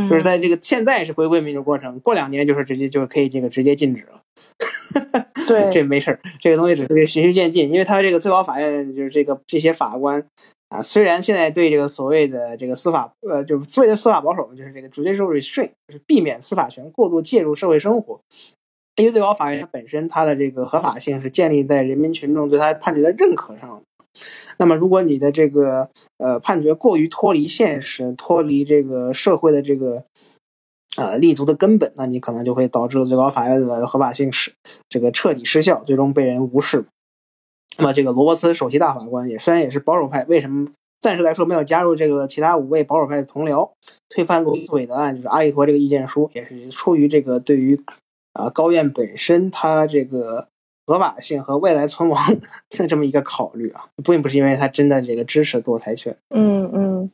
[0.09, 4.21] 就是在这个现在是回归民主过程，过两年就是直接就可以这个直接禁止了。
[5.47, 10.25] 对，这没事儿，这个东西只是个循序渐进，因为他这个最高法院就是这个这些法官
[10.69, 18.19] 啊，虽然现在对这个所谓的这个司法呃，就是所谓的司法保守，就是这个 judicial restraint，就是避免司法权过度介入社会生活。
[18.95, 23.81] 因为最高法院它本身它的这个合法性是建立在人民群众对他判决的认可上。
[24.59, 30.05] 那么如果你的这个呃判决过于脱离现实，脱离这个社会的这个。
[30.95, 34.53] 呃，立足的根本，那你可能就会导致最高法院的合法性失
[34.89, 36.85] 这个彻底失效，最终被人无视。
[37.79, 40.67] 那么，这个罗伯茨首席大法官也虽然也是保守派，为什么
[40.99, 43.71] 暂时来说没有加入这个其他五位保守派的同僚
[44.07, 47.81] 推翻罗伊韦德案，就是阿利托这个意见书，也是出于这个对于
[48.33, 50.47] 啊高院本身它这个
[50.85, 52.39] 合法性和未来存亡
[52.69, 56.15] 的这么一个考虑啊，并不是因为他真的这个支持堕胎权。
[56.29, 57.11] 嗯嗯，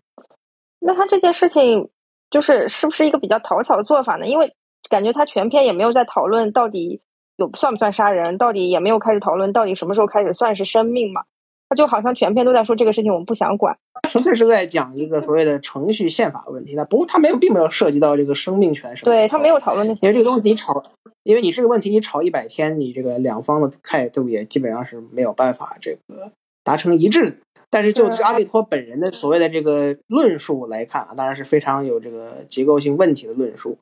[0.80, 1.90] 那他这件事情。
[2.30, 4.28] 就是是不是一个比较讨巧的做法呢？
[4.28, 4.54] 因为
[4.90, 7.02] 感觉他全篇也没有在讨论到底
[7.36, 11.24] 有算不算杀人，到底也没有开始讨论到底什么时候开始算是生命嘛？
[11.70, 13.78] 他就好像全篇都在说这个事情，我们不想管，
[14.10, 16.74] 纯粹是在讲一个所谓的程序宪法问题。
[16.76, 19.12] 那不，他没有，并没有涉及到这个生命权什么。
[19.12, 20.84] 对他没有讨论那些，因为这个东西你吵，
[21.22, 26.32] 因为你这个问题你吵一百天，你这个两方的态度也基本上是没有办法这个。
[26.64, 27.38] 达成一致的。
[27.72, 33.78] 但是就阿利托本人的所谓的这个论述来看啊，当然是非常有这个结构性问题的论述。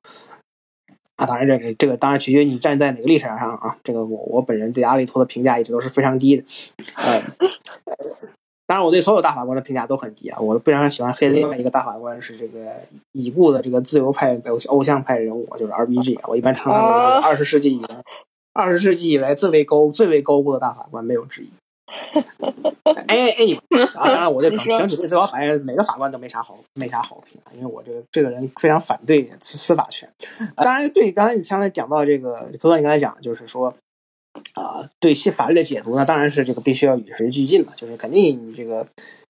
[1.16, 3.78] 啊，当然这个这个当然取决于你站在哪个立场上啊。
[3.84, 6.44] 这个我我本人对阿利托的评价一直都是非常低的。
[6.96, 7.24] 呃，
[8.68, 10.40] 当然我对所有大法官的评价都很低啊。
[10.40, 12.76] 我非常喜欢黑的另外一个大法官是这个
[13.14, 16.20] 已故的这个自由派偶偶像派人物，就是 R B G。
[16.28, 18.04] 我一般称他为二十世纪以来
[18.54, 21.50] 二十世纪以来最为高最为高估的大法官，没有之一。
[23.08, 30.10] 哎哎，你啊， 当然我对整整体对最高法院每个法官都没啥好没啥好评啊，因为我这个这个人非常反对司司法权。
[30.56, 33.74] 当然，对刚才你刚才讲到这个，科哥你刚才讲就是说
[34.54, 38.86] 啊，对新法律的解读呢，当然是这个必须要与时俱进嘛，就是肯定你这个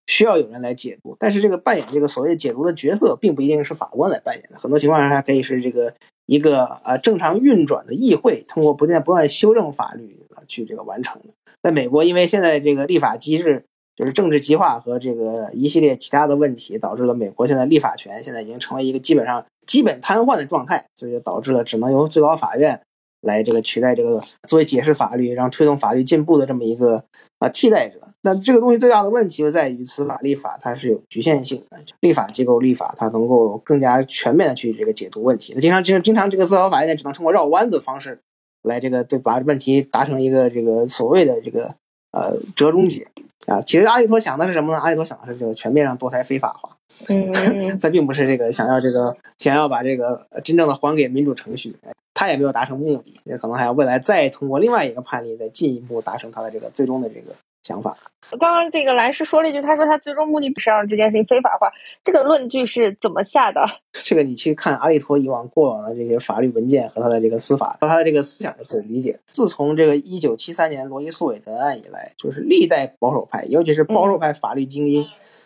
[0.07, 5.93] 需要有人来解读，但是这个扮演这个所谓解读的角色，并不一定是法官来扮演的，很多情况下还可以是这个
[6.27, 11.33] 一个呃正常运转的议会，通过不断不断修正法律去这个完成的。
[11.63, 13.65] 在美国，因为现在这个立法机制
[13.95, 22.79] 就是政治极化和这个一系列其他的问题，导致了美国现在立法权现在已经成为一个基本上基本瘫痪的状态，所以就导致了只能由最高法院
[23.21, 27.05] 来这个取代这个作为解释法律、让推动法律进步的这么一个
[27.39, 28.01] 啊替代者。
[28.23, 38.19] 那这个东西最大的问题就在于司法立法它是有局限性的，立法机构立法它能够更加全面的去这个解读问题，那经常经经常这个司法法院只能通过绕弯子方式。
[38.63, 41.75] 来，这个对把问题达成一个这个所谓的这个
[42.11, 43.07] 呃折中解
[43.45, 44.79] 啊，其实阿利托想的是什么呢？
[44.79, 46.75] 阿利托想的是这个全面让堕胎非法化，
[47.07, 47.31] 嗯，
[47.79, 51.77] 这并不是这个想要这个想要把这个真正的还给民主程序，
[52.13, 57.33] 他也没有达成目的，也可能还要未来再通过另外一个判例再进一步达成他的这个最终的这个。
[57.67, 57.97] 想法。
[58.39, 61.71] 刚刚这个蓝师说了一句，他说他最终目的不是让这件事情非法化。
[62.03, 63.65] 这个论据是怎么下的？
[63.91, 69.19] 这个你去看阿利托以往过往的这些法律文件和他的这个司法和他的这个思想就可以理解。
[69.31, 75.05] 自从这个一九七三年罗伊诉韦德案以来，就是历代保守派，尤其是保守派法律精英，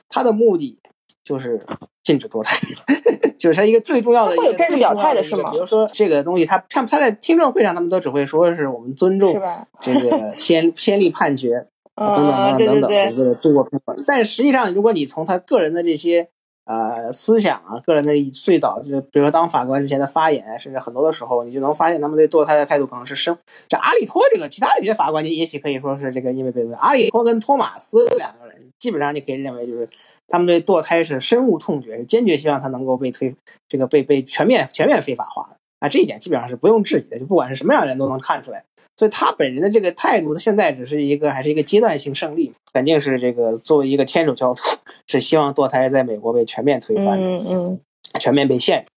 [0.10, 0.80] 他的目的
[1.24, 1.66] 就是
[2.04, 2.58] 禁止堕胎，
[3.38, 5.52] 就是他一个最重要的一个最重要的一个。
[5.52, 9.40] 比如说这个东西，他他他在听证会上，他们都只会说是我们尊重
[9.80, 11.68] 这个先先例判决。
[12.08, 14.04] 等等等等等等，为了度过平稳。
[14.06, 16.30] 但实际上，如果你从他个人的这些
[16.66, 23.38] 呃思想啊，个人的最早就是比如说当法官之前的发言，甚至很多的时候，你就能发现他们对堕胎的态度可能是深。
[23.68, 29.90] 这阿里托这个其他的一些法官，你也许可以说是这个因为被阿里托跟托马斯两个人，基本上你可以认为就是
[30.28, 33.36] 他们对堕胎是深恶痛绝，是坚决希望他能够被推
[33.68, 35.58] 这个被被全面全面非法化的。
[35.82, 38.64] 啊，这一点基本上是不用质疑的，就不管是什么样的人都能看出来。
[38.96, 44.62] 所以他本人的这个态度，他现在只是一个还是一个阶段性胜利，肯定是这个作为一个天主教徒，
[45.08, 47.80] 是希望堕胎在美国被全面推翻，嗯嗯，
[48.20, 48.92] 全面被限制。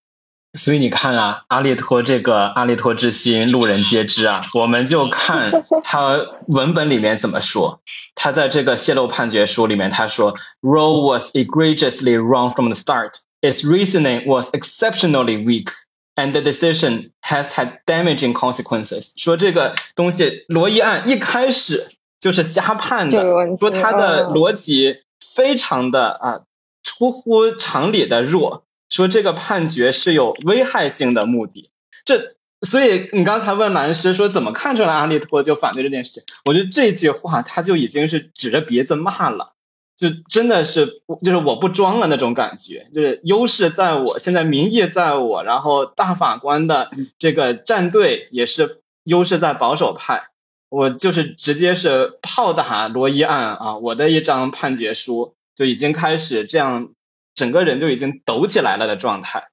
[0.56, 4.42] 所以你看啊，阿列托这个阿列托之心，路人皆知啊。
[4.54, 6.16] 我们就看他
[6.46, 7.80] 文本里面怎么说。
[8.14, 13.14] 他在这个泄露判决书里面，他说：“Roe was egregiously wrong from the start.
[13.40, 15.72] Its reasoning was exceptionally weak.”
[16.16, 19.10] And the decision has had damaging consequences。
[19.16, 21.88] 说这个东西，罗伊案一开始
[22.20, 23.20] 就是瞎判的，
[23.58, 24.98] 说他的逻辑
[25.34, 26.42] 非常的啊
[26.84, 31.70] 出乎常理的弱，说这个判决是有危害性的目的。
[32.04, 36.22] 这所以你刚才问蓝师说怎么看出来阿利托就反对这件事情？
[36.44, 39.54] 我觉得这句话他就已经是指着鼻子骂了。
[39.96, 50.30] 就真的是，就是我不装了那种感觉，就是优势在我，现在民意在我，然后大法官的这个战队也是优势在保守派，
[50.68, 53.76] 我就是直接是炮打罗伊案啊！
[53.76, 56.90] 我的一张判决书就已经开始这样，
[57.36, 59.46] 整个人就已经抖起来了的状态。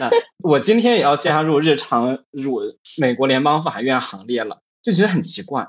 [0.00, 0.10] 那
[0.42, 2.60] 我今天也要加入日常入
[2.96, 5.68] 美国联邦法院行列了，就觉得很奇怪。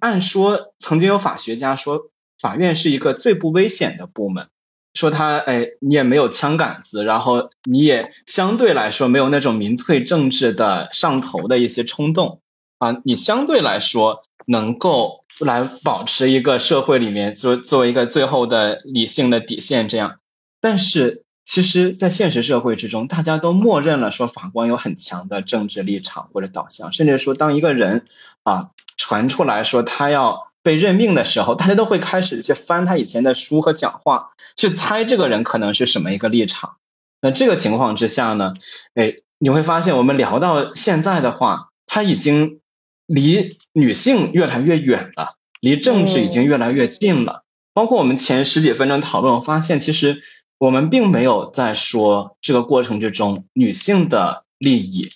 [0.00, 2.09] 按说曾经有法学家说。
[2.40, 4.48] 法院是一个最不危险的部门，
[4.94, 12.40] 说他哎，你也没有枪杆子，然后你也相对来说没有那种民粹政治的上头的一些冲动
[12.78, 20.18] 啊，你相对来说能够来保持一个社会里面作作为一个最后的理性的底线这样。
[20.62, 28.04] 但是其实，在现实社会之中，大家都默认了说法官有很强的政治立场或者导向，甚至说当一个人
[28.44, 30.49] 啊传出来说他要。
[30.62, 36.76] 被任命的时候，大家都会开始去翻他以前的书和讲话，去猜这个人可能是什么一个立场。
[37.22, 38.54] 那这个情况之下呢，
[38.94, 42.60] 哎，你会发现我们聊到现在的话，他已经
[43.06, 47.44] 离女性越来越远了，离政治已经越来越近了。
[47.72, 50.22] 包括我们前十几分钟讨论，我发现其实
[50.58, 55.08] 我们并没有在说这个过程之中女性的利益。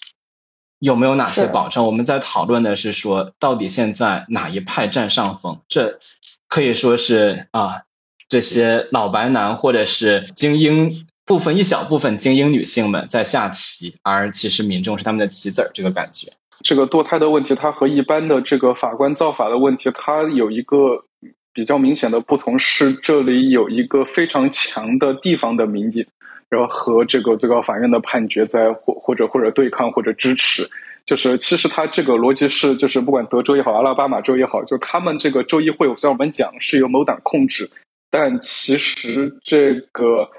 [0.84, 1.86] 有没有哪些保障？
[1.86, 5.58] 我们在讨论的是说，到底现在哪一派占上风？
[5.66, 5.98] 这
[6.46, 7.84] 可以说是啊，
[8.28, 16.30] 这些老白男或者是精英部分一小部分精英女性们在下棋，而其实民众是他们的棋子儿，这个感觉。
[16.62, 21.06] 这个堕胎的问题，它和一般的这个法官造法的问题，它有一个
[21.54, 26.06] 比较明显的不同，是这里有一个非常强的地方的民警，
[26.54, 30.68] 然后和这个最高法院的判决在或或者或者对抗或者支持。
[31.04, 37.68] 就是其实它这个逻辑是，就是不管德州也好，阿拉巴马州也好，就他们这个州议会，虽然我们讲是由某党控制，
[38.10, 40.30] 但其实这个。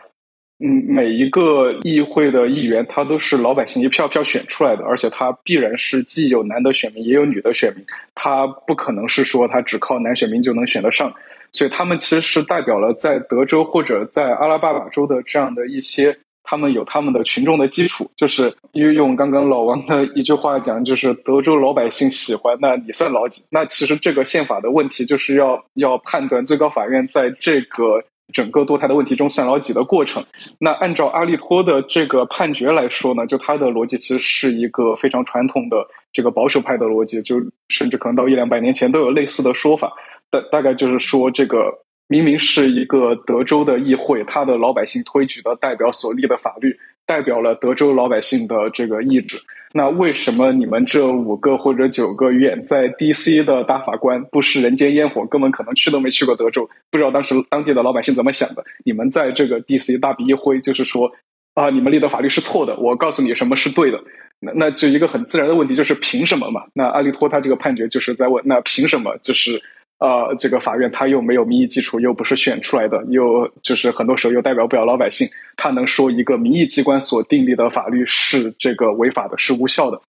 [0.58, 7.86] 嗯，每一个议会的议员，他都是老百姓一票票选出来的，而且他必然是既有男的选民，也有女的选民，
[8.16, 11.14] 他不可能是说他只靠男选民就能选得上，
[11.56, 23.42] 所以他们其实是代表了在德州或者在阿拉巴马州的这样的一些，他们有他们的群众的基础，就是因为用刚刚老王的一句话讲，就是德州老百姓喜欢，那你算老几？
[23.52, 28.04] 那其实这个宪法的问题就是要要判断最高法院在这个。
[28.34, 30.26] 整个堕胎的问题中算老几的过程，
[30.58, 37.36] 那按照阿利托的这个判决来说呢，就他的逻辑其实是一个非常传统的这个保守派的逻辑，就
[37.70, 39.94] 甚至可能到一两百年前都有类似的说法。
[40.32, 49.40] 大大概就是说，这个明明是一个德州的议会，他的老百姓推举的代表所立的法律，代表了德州老百姓的这个意志。
[49.74, 53.44] 那为什么你们这五个或者九个院在 D.C.
[53.44, 58.64] 的大法官不食人间烟火，根本可能去都没去过德州，不知道当时当地的老百姓怎么想的？
[58.86, 59.98] 你们在这个 D.C.
[59.98, 61.12] 大笔一挥，就是说
[61.56, 64.00] 啊，你们立的法律是错的，我告诉你什么是对的。
[64.40, 66.68] 那那就一个很自然的问题，就是凭什么嘛？
[66.74, 69.18] 那阿利托他这个判决就是在问，那凭什么？
[69.22, 69.62] 就是。
[69.98, 80.02] 呃，这个法院他又没有民意基础，又不是选出来的，又就是很多时候又代表不了老百姓，他能说一个民意机关所订立的法律是这个违法的，是无效的？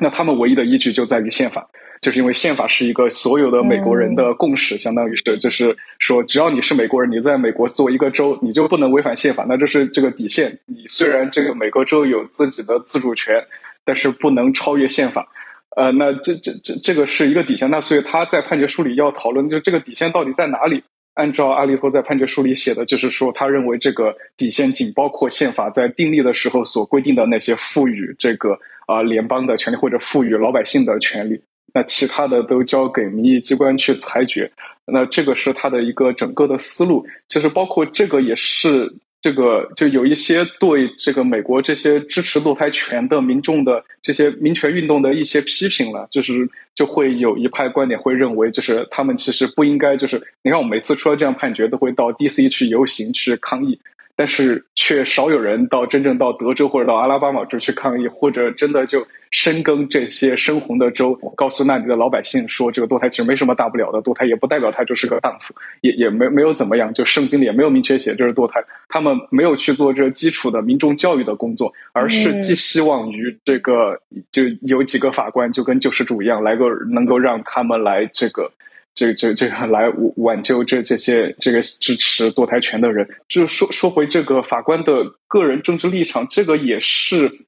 [0.00, 1.68] 那他们唯一的依据就在于宪法，
[2.00, 10.60] 就是因为宪法是一个所有的美国人的共识，相当于是就是说，只要你是美国人，你在美国作为一个州，你就不能违反宪法，那这是这个底线。
[10.66, 13.46] 你虽然这个每个州有自己的自主权，
[13.84, 15.28] 但是不能超越宪法。
[15.76, 20.82] 呃，那这这这这个是一个底线，那所以他在判决书里要讨论，就这个底线到底在哪里？
[21.12, 31.42] 按照阿利托在判决书里写的，就是说他认为这个底线仅包括宪法在订立的时候所规定的那些赋予这个啊联邦的权利或者赋予老百姓的权利，
[31.74, 34.50] 那其他的都交给民意机关去裁决。
[34.86, 38.94] 那这个是他的一个整个的思路，其实包括这个也是。
[39.26, 52.48] 这个就有一些对这个美国这些支持堕胎权的民众的这些民权运动的一些批评了，就是就会有一派观点会认为，就是他们其实不应该，就是你看我每次出了这样判决，都会到 D.C.
[52.48, 53.80] 去游行去抗议。
[54.14, 68.64] 但是却少有人到真正到德州或者到阿拉巴马州去抗议，或者真的就深耕这些深红的州，告诉那里的老百姓说，这个堕胎其实没什么大不了的，堕胎也不代表他就是个荡妇，也也没没有怎么样，就圣经里也没有明确写这是堕胎。
[68.88, 74.00] 他们没有去做这基础的民众教育的工作，而是寄希望于这个，
[74.32, 78.52] 就有几个法官就跟救世主一样，来个能够让他们来这个。
[78.94, 87.40] 这这这个来挽救这这些这个支持堕胎权的人，就是说说回这个法官的个人政治立场，这个也是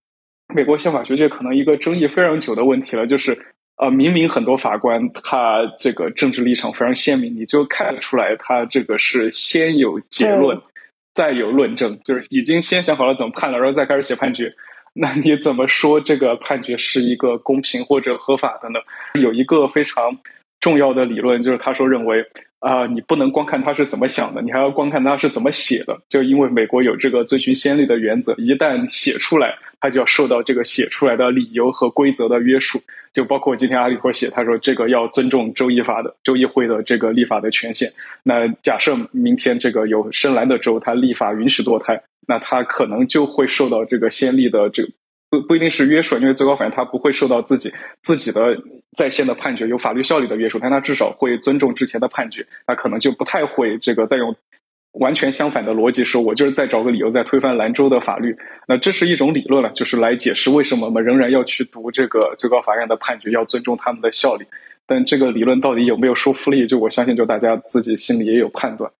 [0.54, 3.06] 美国宪法学界可能一个争议非常久的问题了。
[3.06, 3.38] 就是
[3.76, 10.60] 呃，明明很多法官他这个政治立场非常鲜明，你就看得出来他这个是先有结论，
[11.14, 14.52] 再有论证，就是已经先想好了怎么判了，然后再开始写判决。
[14.94, 18.80] 那你怎么说这个判决是一个公平或者合法的呢？
[19.20, 20.18] 有一个非常。
[20.60, 22.26] 重要的理论就是他说认为
[22.60, 26.00] 啊，你不能光看他是怎么想的，你还要光看他是怎么写的。
[26.08, 32.80] 就因为美国有这个遵循先例的原则，一旦写出来，他就要受到这个写出来的理由和规则的约束。
[33.12, 37.88] 就包括今天阿里托写，他说这个要尊重州议法的州议会的这个立法的权限。
[38.22, 44.90] 那假设明天这个有深蓝的州，他立法允许堕胎，那他可能就会受到这个先例的这个。
[45.30, 48.56] 不不一定是约束，因为最高法院他不会受到自己自己的
[48.96, 54.34] 在线的判决有法律效力的约束，但他至少会尊重之前的判决，那可能就不太会这个再用
[54.92, 58.36] 完全相反的逻辑说，我就是再找个理由再推翻兰州的法律。
[58.66, 64.46] 那这是一种理论了，就是来解释为什么我们仍然要去读这个最高法院的判决，要尊重他们的效力。
[64.86, 68.90] 但这个理论到底有没有说服力，就我相信，就大家自己心里也有判断。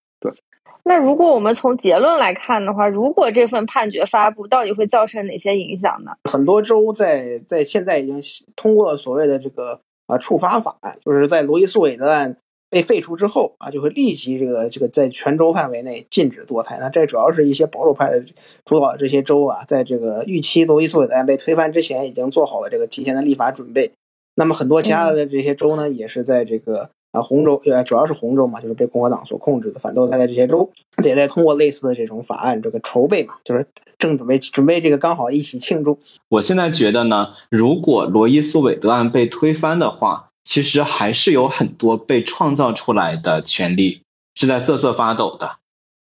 [0.89, 6.12] 那如果我们从结论来看的话，如果这份判决发布，到底会造成哪些影响呢？
[6.24, 8.19] 很多州在在现在已经
[8.56, 12.39] 通过了所谓的这个啊触发法案，就是在罗伊诉韦德案
[12.70, 16.78] 被废除之后啊，就会立即这个这个在全州范围内禁止堕胎。
[16.81, 18.24] 那这主要是一些保守派的
[18.65, 23.93] 主导的这些州啊，在这个预期罗伊诉韦德案被推翻之前，已经做好了这个提前的立法准备。
[24.36, 30.70] 那么很多其他的这些州呢，也是在这个啊，红州呃主要是红州嘛，就是被共和党所控制的反堕胎的这些州，
[31.05, 33.66] 也在通过类似的这种法案这个筹备嘛，就是
[33.98, 35.98] 正准备准备这个刚好一起庆祝。
[36.28, 44.02] 我现在觉得呢，如果罗伊诉韦德案被推翻的话，其实还是有很多被创造出来的权利
[44.35, 45.56] 是在瑟瑟发抖的。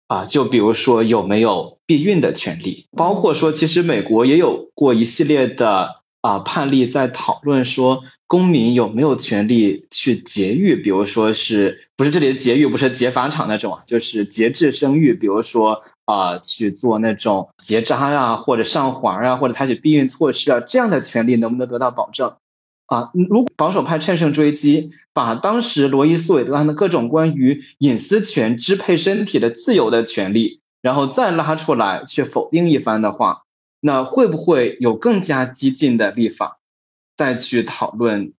[0.06, 22.34] 啊，就比如说有没有避孕的权利，包括说，其实美国也有过一系列的啊判例在讨论说，公民有没有权利去节育，比如说是不是这里的节育不是劫法场那种啊，就是节制生育，比如说啊去做那种结扎呀，或者上环啊，或者采取避孕措施啊，这样的权利能不能得到保证？
[22.86, 33.42] 啊，如果保守派乘胜追击，把当时罗伊诉韦德案的各种关于隐私权、支配身体的自由的权利，然后再拉出来去否定一番的话，
[33.80, 36.60] 那会不会有更加激进的立法，
[37.16, 38.32] 再去讨论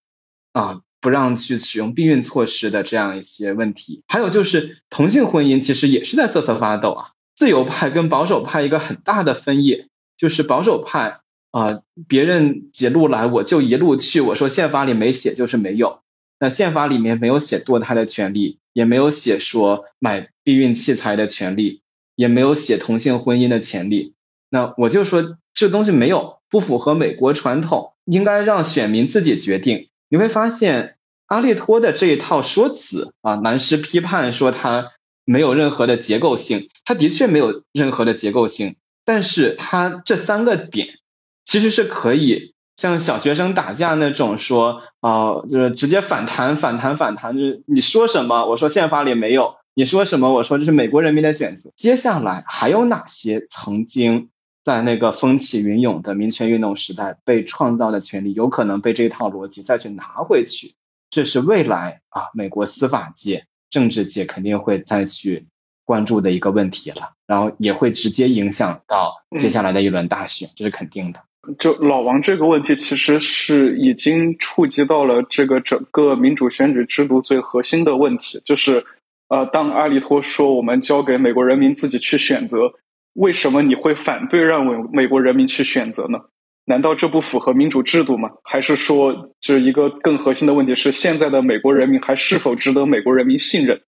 [0.54, 4.04] 啊不让去使用避孕措施的这样一些问题？
[4.08, 9.88] 还有就是同性婚姻其实也是在瑟瑟发抖啊，自由派跟保守派一个很大的分野
[10.18, 11.20] 就是保守派。
[11.52, 14.22] 啊，别人几路来，我就一路去。
[14.22, 16.00] 我说宪法里没写，就是没有。
[16.40, 21.82] 那宪法里面没有写堕胎的权利，也没有写说买避孕器材的权利，
[22.16, 24.14] 也没有写同性婚姻的权利。
[24.52, 29.90] 那我就说这东西没有，不符合美国传统，应该让选民自己决定。
[30.10, 34.92] 你会发现阿利托的这一套说辞啊，南师批判说他
[35.26, 38.76] 没有任何的结构性，他的确没有任何的结构性，
[39.06, 41.00] 但是他这三个点。
[41.44, 51.72] 其实是可以像小学生打架那种说啊，就是直接反弹、反弹、反弹，就是你说什么，我说宪法里没有；你说什么，我说这是美国人民的选择。
[51.76, 54.30] 接下来还有哪些曾经
[54.64, 60.74] 在那个风起云涌的民权运动时代被创造的权利，有可能被这套逻辑再去拿回去？
[61.10, 65.46] 这是未来啊，美国司法界、政治界肯定会再去
[65.84, 71.20] 关注的一个问题了，然后也会直接影响到接下来的一轮大选，这是肯定的。
[71.58, 78.86] 就老王这个问题，其实是已经触及到了这个整个民主选举制度最核心的问题，就是
[79.28, 82.74] 呃，当阿里托说我们交给美国人民自己去选择，
[83.14, 86.20] 为什么你会反对让美美国人民去选择呢？
[86.66, 88.30] 难道这不符合民主制度吗？
[88.44, 93.82] 还是说，就是一个更核心的问题是，现在的美国人民还是否值得美国人民信任？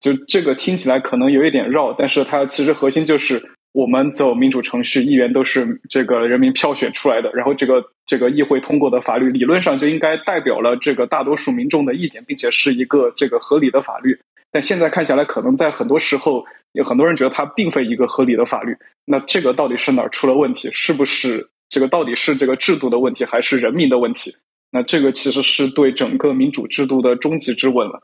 [0.00, 3.50] 就这个听起来可能有一点绕，但是它其实核心就是。
[3.72, 14.18] 我们走民主程序，议员都是这个人民票选出来的，然后这个这个议会通过的法律，理论上就应该代表了这个大多数民众的意见，并且是一个这个合理的法律。
[14.50, 18.76] 但现在看下来，可能在很多时候，有很多人觉得它并非一个合理的法律。
[19.04, 20.70] 那这个到底是哪儿出了问题？
[20.72, 24.32] 是不是这个到底是这个制度的问题，还是人民的问题？
[24.70, 28.00] 那这个其实是对整个民主制度的终极之问了。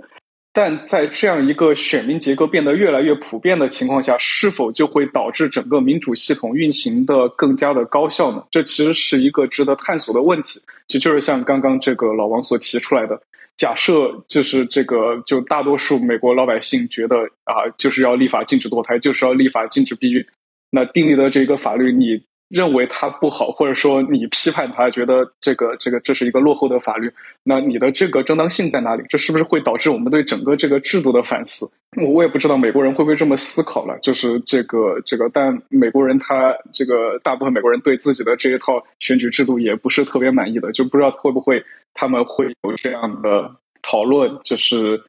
[0.56, 8.44] 但在这样一个选民结构变得越来越普遍的情况下，是否就会导致整个民主系统运行的更加的高效呢？
[8.52, 10.60] 这其实是一个值得探索的问题。
[10.86, 13.20] 就就是像刚刚这个老王所提出来的，
[13.56, 20.26] 假设就是这个，就大多数美国老百姓觉得啊，就是要立法禁止堕胎，就是要立法禁止避孕，
[20.70, 22.24] 那订立的这个法律你。
[22.48, 27.12] 认为它不好，或者说你批判它，觉得这个这个这是一个落后的法律，
[27.42, 29.04] 那你的这个正当性在哪里？
[29.08, 31.66] 这是不是会导致我们对整个这个制度的反思？
[31.96, 33.98] 我我也不知道美国人会不会这么思考了。
[34.02, 45.02] 就是这个这个，但美国人他这个大部分美国人对自己的这一套选举制度也不是特别满意的，就不知道会不会他们会有这样的讨论，就是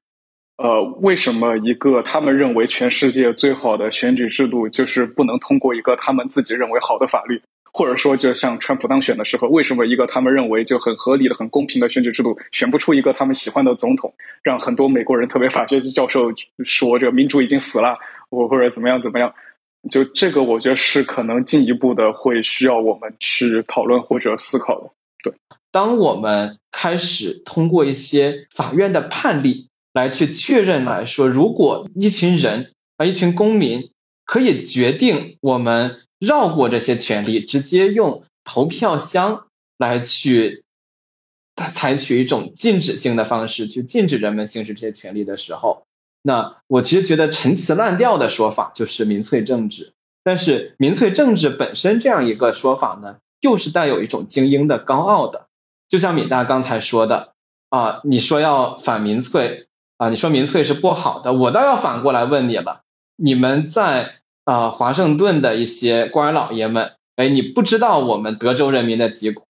[0.57, 7.41] 呃，为什么一个他们认为全世界最好的选举制度，就是不能通过一个他们自己认为好的法律？
[7.73, 14.13] 或者说，就像川普当选的时候，为什么一个他们认为就很合理的、很公平的选举制度，选不出一个他们喜欢的总统，
[14.43, 16.31] 让很多美国人，特别法学教授
[16.63, 17.97] 说这个民主已经死了，
[18.29, 19.33] 或或者怎么样怎么样？
[19.91, 24.89] 就这个，我觉得是可能进一步的会需要我们去讨论或者思考的。
[25.21, 25.33] 对，
[25.73, 33.89] 当我们开始通过一些法院的判例来去确认来说，如果一群人啊，一群公民
[34.23, 36.01] 可以决定我们。
[36.17, 39.47] 绕过这些权利，直接用投票箱
[39.77, 40.63] 来去
[41.73, 45.85] 采取一种禁止性的方式去禁止人们行使这些权利的时候，
[46.21, 49.93] 那我其实觉得陈词滥调的说法就是民粹政治。
[50.23, 55.47] 但是民粹政治本身这样一个说法呢，又是带有一种精英的高傲的。
[55.89, 57.33] 就像米大刚才说的
[57.69, 59.64] 啊，你说要反民粹
[59.97, 62.81] 啊，你说民粹是不好的，我倒要反过来问你了，
[63.15, 64.15] 你们在。
[64.45, 69.43] 啊，华盛顿的一些官老爷们，哎，你不知道我们德州人民的疾苦，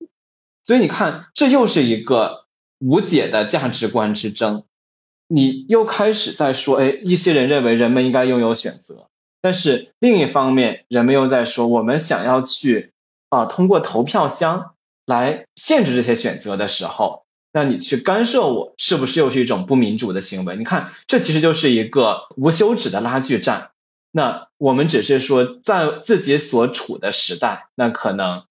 [0.63, 2.45] 所以你看，这又是一个
[2.79, 4.63] 无解的价值观之争。
[5.27, 9.09] 你又开始在说，哎，一些人认为人们应该拥有选择，
[9.41, 12.93] 但是另一方面，人们又在说，我们想要去
[13.27, 17.24] 啊，通过投票箱来限制这些选择的时候，
[17.55, 20.57] 那你去干涉我，是不是又是一种不民主的行为？
[20.57, 23.71] 你看，这其实就是一个无休止的拉锯战。
[24.11, 28.43] 那我们只是说，在自己所处的时代，那可能。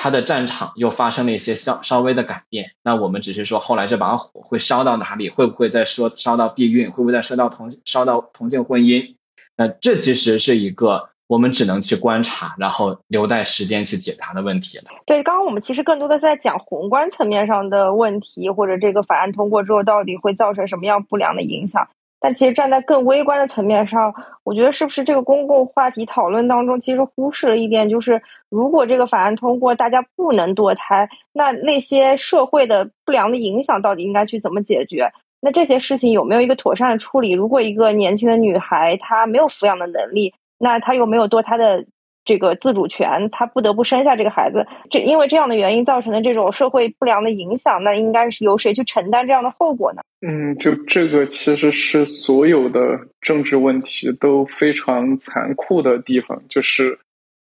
[0.00, 9.16] 他的战场又发生了一些稍稍微的改变，那我们只是说后来这把火会烧到哪里，会不会再说烧到避孕，会不会再烧到同烧到同性婚姻？
[9.56, 14.84] 那这其实是一个我们只能去观察，然后留待时间去解答的问题了。
[15.06, 21.88] 对，刚刚我们其实更多的在讲宏观层面上的问题，或者这个法案通过之后到底会造成什么样不良的影响。
[22.20, 35.12] 但其实站在更微观的层面上，我觉得是不是这个公共话题讨论当中，其实忽视了一点，就是如果这个法案通过，大家不能堕胎，那那些社会的不良的影响到底应该去怎么解决？
[35.40, 37.30] 那这些事情有没有一个妥善的处理？
[37.30, 41.86] 如果一个年轻的女孩她没有抚养的能力，那他又没有堕胎的。
[42.24, 50.02] 这个自主权，他不得不生下这个孩子，这因为这样的原因造成的这种社会不良的影响，那应该是由谁去承担这样的后果呢？
[50.20, 52.80] 嗯，就这个其实是所有的
[53.22, 56.98] 政治问题都非常残酷的地方，就是，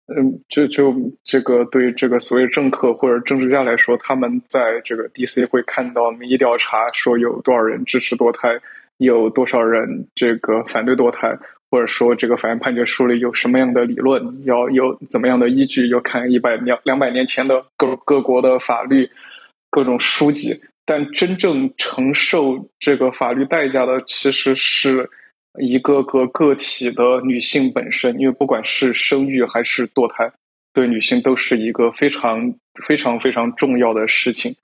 [0.07, 8.57] 嗯，就就这个对这个所谓政客或者政治家来说，他们在这个 DC 会看到民意调查说有多少人支持堕胎，
[8.99, 11.37] 有多少人这个反对堕胎。
[11.69, 19.09] 或者说，这个法院判决书里有什么样的理论，要有怎么样的依据，要看一百两两百年前的各各国的法律、
[19.69, 20.61] 各种书籍。
[20.85, 25.09] 但真正承受这个法律代价的，其实是
[25.59, 28.17] 一个个个体的女性本身。
[28.17, 30.31] 因为不管是生育还是堕胎，
[30.73, 34.55] 对女性都是一个非常非常非常重要的事情。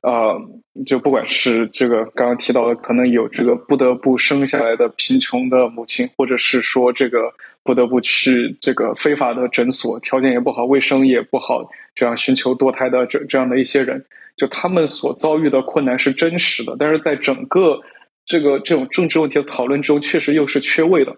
[0.00, 0.40] 呃，
[0.86, 7.32] 就不管是这个刚刚提到的，可能有这个不得不生下来的贫穷的母亲，或者是说这个
[7.64, 14.06] 不得不去这个非法的诊所，条件也不好，卫生也不好，这样寻求堕胎的这这样的一些人，
[14.36, 17.80] 就他们所遭遇的困难是真实的，但是在整个
[18.24, 21.16] 这个这种政治问题的讨论中，确实又是缺位的，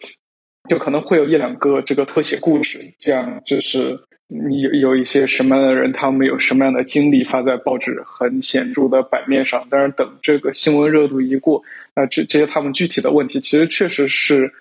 [0.71, 4.07] 就可能会有一两个这个特写故事，这样就是。
[4.33, 11.65] 你有有一些什么样的人，他们有什么样的经历发在报纸很显著的版面上，但是等这个新闻热度一过，
[11.97, 14.53] 那这这些他们具体的问题，其实确实是，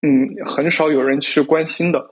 [0.00, 2.10] 嗯，很少有人去关心的。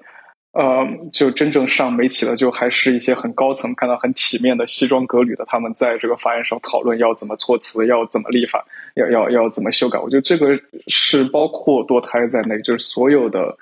[0.53, 9.99] 呃，就真正上媒体的，就还是一些很高层，看到很体面的西装革履的，他们在这个法院上讨论要怎么措辞，要怎么立法，要要要怎么修改。
[9.99, 13.57] 我觉得这个是包括堕胎在内，就是所有的。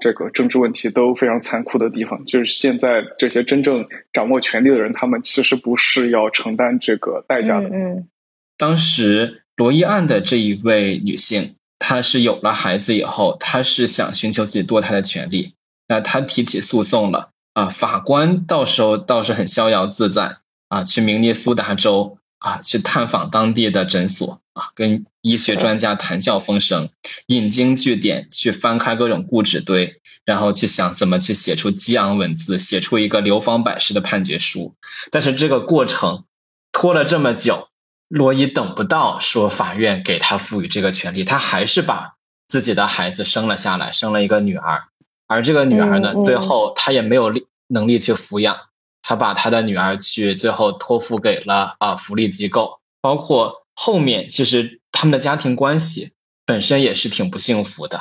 [0.00, 7.68] 这个政治问题都非常残酷的地方，就是现在这些真正掌握权力的人，他们其实不是要承担这个代价的。
[7.68, 8.08] 嗯，
[8.56, 15.54] 当时罗伊案的这一位女性，她是有了孩子以后，她是想寻求自己堕胎的权利，
[15.86, 17.68] 那她提起诉讼了啊。
[17.68, 22.16] 法官到时候倒是很逍遥自在啊，去明尼苏达州。
[22.40, 26.88] 啊，去探访当地的诊所啊，跟医学专家谈笑风生，
[27.26, 34.74] 引经据典，去翻开各种故纸堆，然后去想怎么去写出激昂文字，写出一个流芳百世的判决书。
[35.10, 36.24] 但是这个过程
[36.72, 37.68] 拖了这么久，
[38.08, 42.14] 罗伊等不到说法院给他赋予这个权利，他还是把
[42.48, 44.84] 自己的孩子生了下来，生了一个女儿，
[45.26, 48.56] 而这个女儿呢，最后他也没有力能力去抚养。
[49.02, 56.12] 他把他的女儿去最后托付给了啊福利机构，包括后面其实他们的家庭关系
[56.44, 57.98] 本身也是挺不幸福的，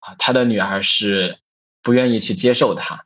[0.00, 1.38] 啊，他的女儿是
[1.82, 3.04] 不愿意去接受他，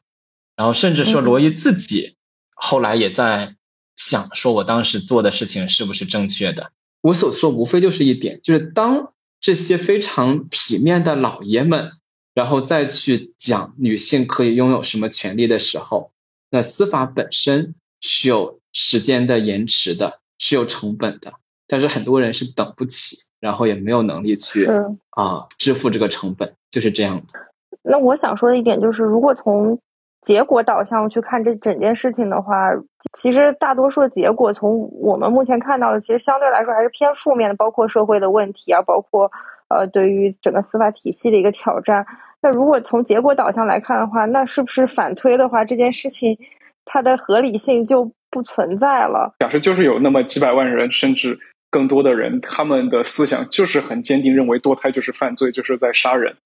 [0.54, 2.16] 然后甚至说罗伊自己
[2.54, 3.56] 后来也在
[3.96, 6.72] 想说，我当时做的事情是不是正确的？
[7.00, 11.92] 我所说无非就是一点，就是当这些非常体面的老爷们，
[12.34, 16.12] 然后再去讲女性可以拥有什么权利的时候。
[16.50, 21.32] 那司法本身是有时间的延迟的，是有成本的，
[21.66, 24.68] 但是很多人是等不起，然后也没有能力去
[25.10, 27.40] 啊支付这个成本，就是这样的。
[27.82, 29.78] 那我想说的一点就是，如果从
[30.20, 32.70] 结果导向去看这整件事情的话，
[33.12, 39.30] 其实大多数的结果从我们目前看到的，其实相对来说还是偏负面的，包括社会的问题啊，包括
[39.68, 42.06] 呃对于整个司法体系的一个挑战。
[42.46, 46.38] 那如果从结果导向来看的话，那是不是反推的话，这件事情
[46.84, 49.34] 它的合理性就不存在了？
[49.40, 51.40] 假设就是有那么几百万人，甚至
[51.72, 56.36] 更多的人，他们的思想就是很坚定，认为堕胎就是犯罪，就是在杀人。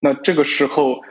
[0.00, 1.02] 那这个时候，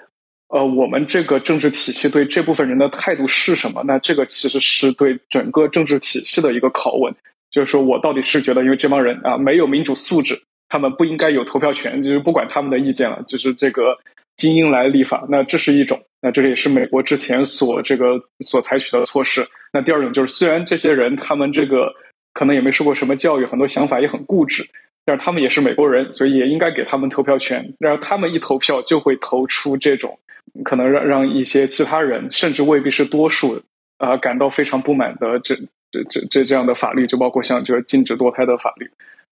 [0.48, 3.84] 呃，我们这个政治体系对这部分人的态度是什么？
[3.86, 7.14] 那这个其实是对整个政治体系的一个拷问，
[7.52, 10.42] 就是说我到底是觉得，因为这帮人啊没有民主素质。
[10.72, 13.98] 他们不应该有投票权，就是不管他们的意见了，就是这个
[14.40, 15.28] 精英来立法。
[15.30, 19.46] 那这是一种，那这也是美国之前所这个所采取的措施。
[19.72, 21.94] 那第二种就是，虽然这些人他们这个
[22.34, 24.68] 可能也没受过什么教育，很多想法也很固执，
[25.06, 27.76] 但是他们也是美国人，所以也应该给他们投票权。
[27.80, 30.18] 然后他们一投票，就会投出这种
[30.64, 33.62] 可能让让一些其他人，甚至未必是多数
[33.98, 35.56] 啊，感到非常不满的这
[35.92, 38.90] 这这这这样的法律，就包括像这个禁止堕胎的法律。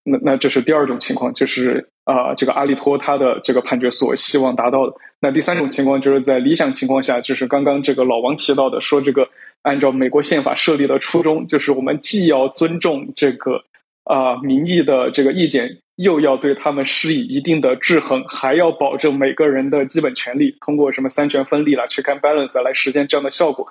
[0.10, 4.94] 那那这是第二种情况，就是啊，这个阿利托他的这个判决所希望达到的。
[5.20, 9.30] 那第三种情况，就是在理想情况下，就是刚刚这个老王提到的，说这个。
[9.64, 13.64] 按照美国宪法设立的初衷，就是我们既要尊重这个
[14.06, 23.68] 啊民意的这个意见，又要对他们施以一定的制衡，还要保证每个人的基本权利，通过什么三权分立了去看 balance 来实现这样的效果。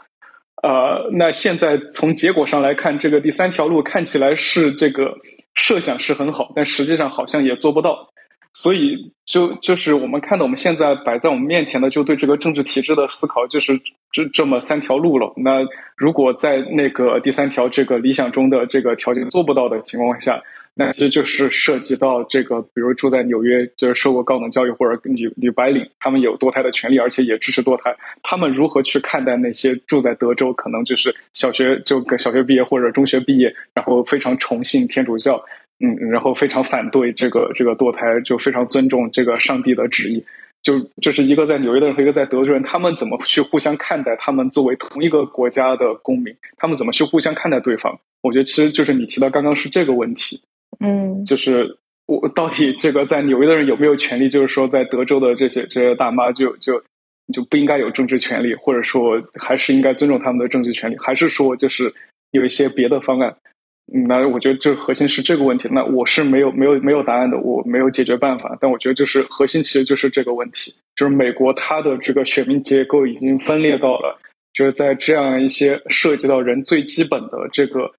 [0.62, 5.16] 呃，那现在从结果上来看，这个第三条路看起来是这个
[5.56, 8.10] 设想是很好，但实际上好像也做不到。
[8.52, 15.34] 所以，就就是我们看到我们现在摆在我们面前的，就对这个政治体制的思考，就是这这么三条路了。
[15.36, 20.42] 那如果在那个第三条这个理想中的这个条件做不到的情况下，
[20.78, 35.44] 那其实就是涉及到这个，比如住在纽约就是受过高等教育或者女女白领，他们有堕胎的权利，而且也支持堕胎，他们如何去看待那些住在德州，可能就是小学就小学毕业或者中学毕业，然后非常崇信天主教。
[35.78, 40.24] 嗯，然后非常反对这个这个堕胎，就非常尊重这个上帝的旨意。
[40.62, 44.16] 就就是一个在纽约的人和一个在德州人，他们怎么去互相看待？
[44.16, 48.00] 他们作为同一个国家的公民，他们怎么去互相看待对方？
[48.22, 50.40] 我觉得其实就是你提到刚刚是这个问题。
[50.80, 54.28] 嗯，就是我到底这个在纽约的人有没有权利？
[54.28, 56.82] 就是说在德州的这些这些大妈就就
[57.32, 60.96] 就不应该有政治权利，或者说还是应该尊重他们的政治权利？
[60.98, 61.94] 还是说就是
[62.30, 63.36] 有一些别的方案？
[63.88, 65.68] 那我觉得这核心是这个问题。
[65.70, 68.58] 那我是没有没有没有答案的，我没有解决办法。
[68.60, 74.18] 但我觉得就是核心其实就是这个问题，就是美国它的这个选民结构已经分裂到了，
[74.52, 77.92] 就是在这样一些涉及到人最基本的这个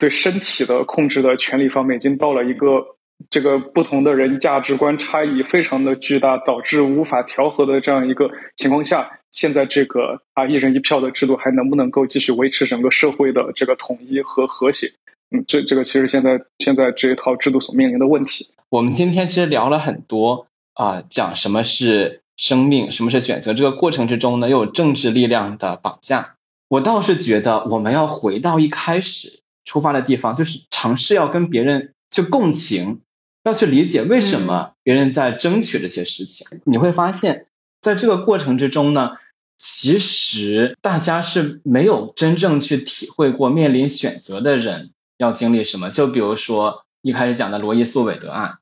[0.00, 2.96] 对身体的控制的权利方面，已经到了一个
[3.28, 14.90] 这个不同的人价值观差异非常的巨大，导致无法调和的这样一个情况下，现在这个啊一人一票的制度还能不能够继续维持整个社会的这个统一和和谐？
[15.30, 26.36] 嗯，这这个其实现在现在这一套制度所面临的问题，我们今天其实聊了很多啊，讲什么是生命，什么是选择，这个过程之中呢，又有政治力量的绑架。
[26.68, 33.00] 我倒是觉得我们要回到一开始出发的地方，就是尝试要跟别人去共情，
[33.44, 36.46] 要去理解为什么别人在争取这些事情。
[36.64, 37.46] 你会发现
[37.80, 39.12] 在这个过程之中呢，
[39.58, 44.92] 其实大家是没有真正去体会过面临选择的人。
[45.18, 45.90] 要经历什么？
[45.90, 48.56] 就比如说一开始讲的罗伊诉韦德案，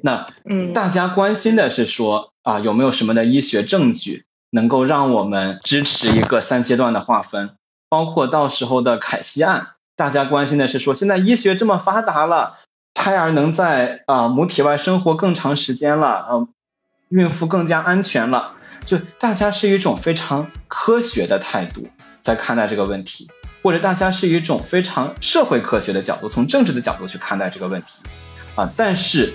[0.00, 7.56] 那嗯，大家关心的是说啊，有没有什么的医学证据能够让我们支持一个三阶段的划分？
[7.88, 12.58] 包括到时候的凯西案，大家关心的是说，现在医学这么发达了，
[12.94, 16.48] 胎儿能在啊母体外生活更长时间了，呃，
[17.08, 18.54] 孕妇更加安全了，
[18.84, 21.88] 就大家是一种非常科学的态度
[22.22, 23.28] 在看待这个问题。
[23.62, 27.94] 或者大家是一种非常社会科学的角度，从政治的角度去看待这个问题，
[28.56, 29.32] 啊，但是，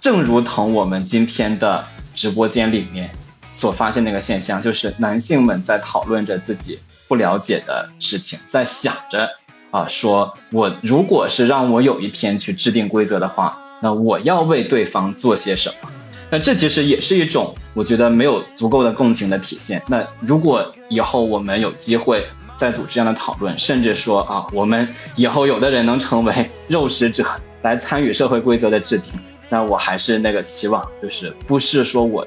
[0.00, 1.86] 正如同我们今天的
[2.16, 3.12] 直播间里面
[3.52, 9.30] 所发现那个现象，就是男性们在讨论着自己不了解的事情，在想着
[9.74, 15.90] 啊，说我如果是让我有一天去制定规则的话，那我要为对方做些什么？
[16.30, 19.82] 那这其实也是一种我觉得没有足够的共情的体现。
[19.88, 22.24] 那如果以后我们有机会，
[22.56, 24.86] 再组织这样的讨论，甚至说啊，我们
[25.16, 27.26] 以后有的人能成为 肉食者
[27.62, 29.12] 来参与社会规则的制定，
[29.48, 32.24] 那我还是那个期望，就是不是说我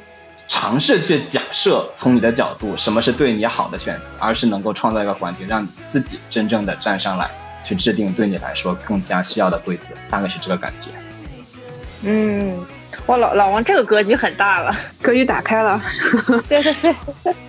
[0.48, 7.30] 尝试去假设从你的角度什么是对你好的选择，而是能够创造一个环境，让你自己真正的站上来
[7.64, 10.90] 去制定对你来说更加需要的规则，大概是这个感觉。
[12.04, 12.66] 嗯，
[13.08, 15.82] 哇，老老王这个格局很大了，格局打开了。
[16.48, 16.96] 对对对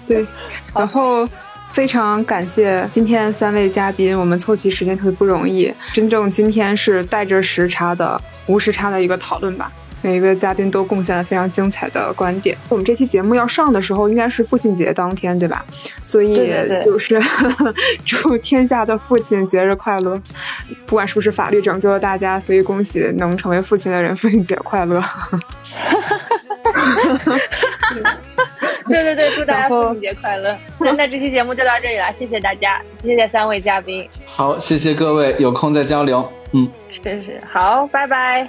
[0.06, 0.26] 对，
[0.74, 1.28] 然后。
[1.70, 5.74] 非常感谢今天三位嘉宾，我们凑齐时间特别不容易。
[5.92, 9.70] 真正今天是带着时差的无时差的一个讨论吧。
[10.08, 12.56] 每一个嘉宾都贡献了非常精彩的观点。
[12.70, 15.66] 我们这期节目要上的时候，应该是父亲节当天，对吧？
[16.02, 16.34] 所以
[16.82, 17.20] 就是
[18.06, 20.22] 祝天下的父亲节日快乐。
[20.86, 25.02] 不管是不是法律拯救了大家，所以恭喜能成为父亲的人，父亲节快乐。
[28.88, 30.56] 对对对，祝大家父亲节快乐！
[30.78, 34.08] 那 那这期节目就到这里了，谢谢大家，谢谢三位嘉宾。
[34.24, 36.26] 好，谢谢各位，有空再交流。
[36.52, 38.48] 嗯，是是，好，拜拜。